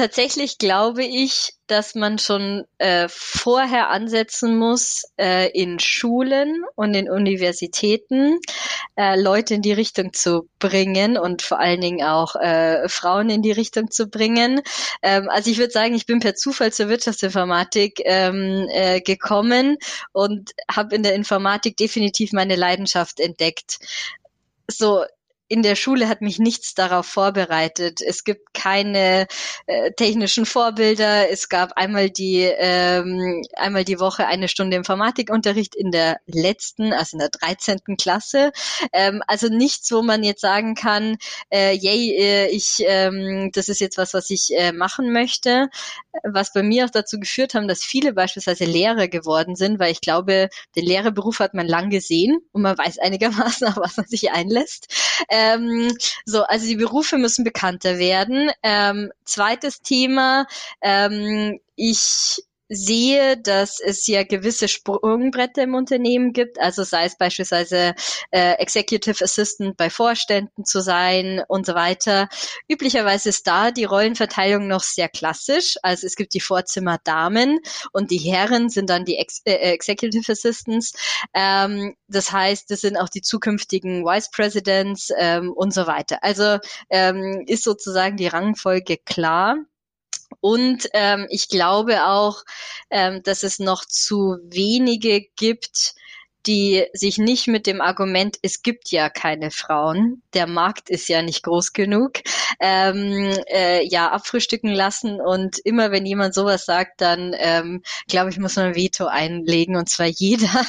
[0.00, 7.10] tatsächlich glaube ich, dass man schon äh, vorher ansetzen muss äh, in Schulen und in
[7.10, 8.38] Universitäten
[8.96, 13.42] äh, Leute in die Richtung zu bringen und vor allen Dingen auch äh, Frauen in
[13.42, 14.62] die Richtung zu bringen.
[15.02, 19.76] Ähm, also ich würde sagen, ich bin per Zufall zur Wirtschaftsinformatik ähm, äh, gekommen
[20.12, 23.80] und habe in der Informatik definitiv meine Leidenschaft entdeckt.
[24.66, 25.04] So,
[25.50, 28.00] in der Schule hat mich nichts darauf vorbereitet.
[28.00, 29.26] Es gibt keine
[29.66, 31.28] äh, technischen Vorbilder.
[31.28, 37.16] Es gab einmal die ähm, einmal die Woche eine Stunde Informatikunterricht in der letzten, also
[37.16, 37.80] in der 13.
[37.98, 38.52] Klasse.
[38.92, 41.16] Ähm, also nichts, wo man jetzt sagen kann,
[41.52, 45.68] äh, yay, äh, ich ähm, das ist jetzt was, was ich äh, machen möchte.
[46.22, 50.00] Was bei mir auch dazu geführt haben, dass viele beispielsweise Lehrer geworden sind, weil ich
[50.00, 54.30] glaube, den Lehrerberuf hat man lang gesehen und man weiß einigermaßen, auf was man sich
[54.30, 54.86] einlässt.
[55.28, 55.39] Ähm,
[56.24, 58.50] so, also die Berufe müssen bekannter werden.
[58.62, 60.46] Ähm, zweites Thema,
[60.82, 67.94] ähm, ich sehe, dass es ja gewisse Sprungbretter im Unternehmen gibt, also sei es beispielsweise
[68.30, 72.28] äh, Executive Assistant bei Vorständen zu sein und so weiter.
[72.68, 77.58] Üblicherweise ist da die Rollenverteilung noch sehr klassisch, also es gibt die Vorzimmerdamen
[77.92, 80.92] und die Herren sind dann die Ex äh, Executive Assistants.
[81.34, 86.22] Ähm, das heißt, das sind auch die zukünftigen Vice Presidents ähm, und so weiter.
[86.22, 86.58] Also
[86.88, 89.56] ähm, ist sozusagen die Rangfolge klar.
[90.40, 92.42] Und ähm, ich glaube auch,
[92.90, 95.94] ähm, dass es noch zu wenige gibt,
[96.46, 101.22] die sich nicht mit dem Argument, es gibt ja keine Frauen, der Markt ist ja
[101.22, 102.20] nicht groß genug,
[102.60, 105.20] ähm, äh, ja, abfrühstücken lassen.
[105.20, 109.76] Und immer wenn jemand sowas sagt, dann ähm, glaube ich, muss man ein Veto einlegen
[109.76, 110.64] und zwar jeder.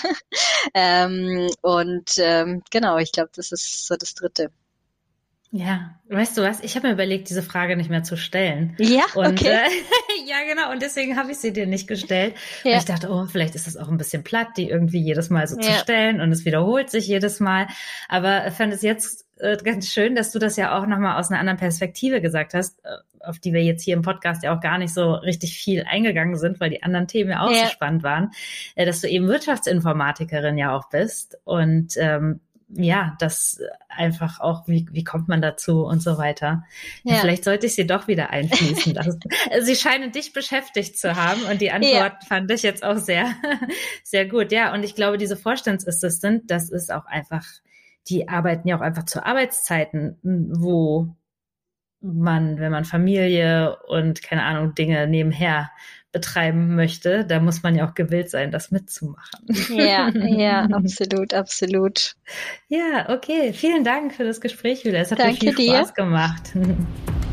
[0.74, 4.52] ähm, und ähm, genau, ich glaube, das ist so das Dritte.
[5.54, 6.62] Ja, weißt du was?
[6.62, 8.74] Ich habe mir überlegt, diese Frage nicht mehr zu stellen.
[8.80, 9.50] Ja, und, okay.
[9.50, 9.70] Äh,
[10.26, 10.72] ja, genau.
[10.72, 12.36] Und deswegen habe ich sie dir nicht gestellt.
[12.64, 12.78] Ja.
[12.78, 15.58] Ich dachte, oh, vielleicht ist das auch ein bisschen platt, die irgendwie jedes Mal so
[15.58, 15.64] ja.
[15.64, 17.68] zu stellen und es wiederholt sich jedes Mal.
[18.08, 21.30] Aber ich fand es jetzt äh, ganz schön, dass du das ja auch nochmal aus
[21.30, 22.90] einer anderen Perspektive gesagt hast, äh,
[23.20, 26.38] auf die wir jetzt hier im Podcast ja auch gar nicht so richtig viel eingegangen
[26.38, 27.66] sind, weil die anderen Themen ja auch ja.
[27.66, 28.32] so spannend waren,
[28.76, 32.40] äh, dass du eben Wirtschaftsinformatikerin ja auch bist und ähm,
[32.74, 33.60] ja, das
[33.90, 36.64] einfach auch, wie, wie kommt man dazu und so weiter.
[37.04, 37.16] Ja.
[37.16, 39.20] Vielleicht sollte ich sie doch wieder einfließen lassen.
[39.62, 42.28] sie scheinen dich beschäftigt zu haben und die Antwort ja.
[42.28, 43.34] fand ich jetzt auch sehr,
[44.04, 44.52] sehr gut.
[44.52, 47.46] Ja, und ich glaube, diese Vorstandsassistent, das ist auch einfach,
[48.08, 51.16] die arbeiten ja auch einfach zu Arbeitszeiten, wo
[52.00, 55.72] man, wenn man Familie und keine Ahnung, Dinge nebenher
[56.12, 59.46] betreiben möchte, da muss man ja auch gewillt sein, das mitzumachen.
[59.70, 62.16] Ja, ja, absolut, absolut.
[62.68, 63.54] Ja, okay.
[63.54, 65.02] Vielen Dank für das Gespräch, Julia.
[65.02, 65.94] Es hat Danke viel Spaß dir.
[65.94, 66.52] gemacht.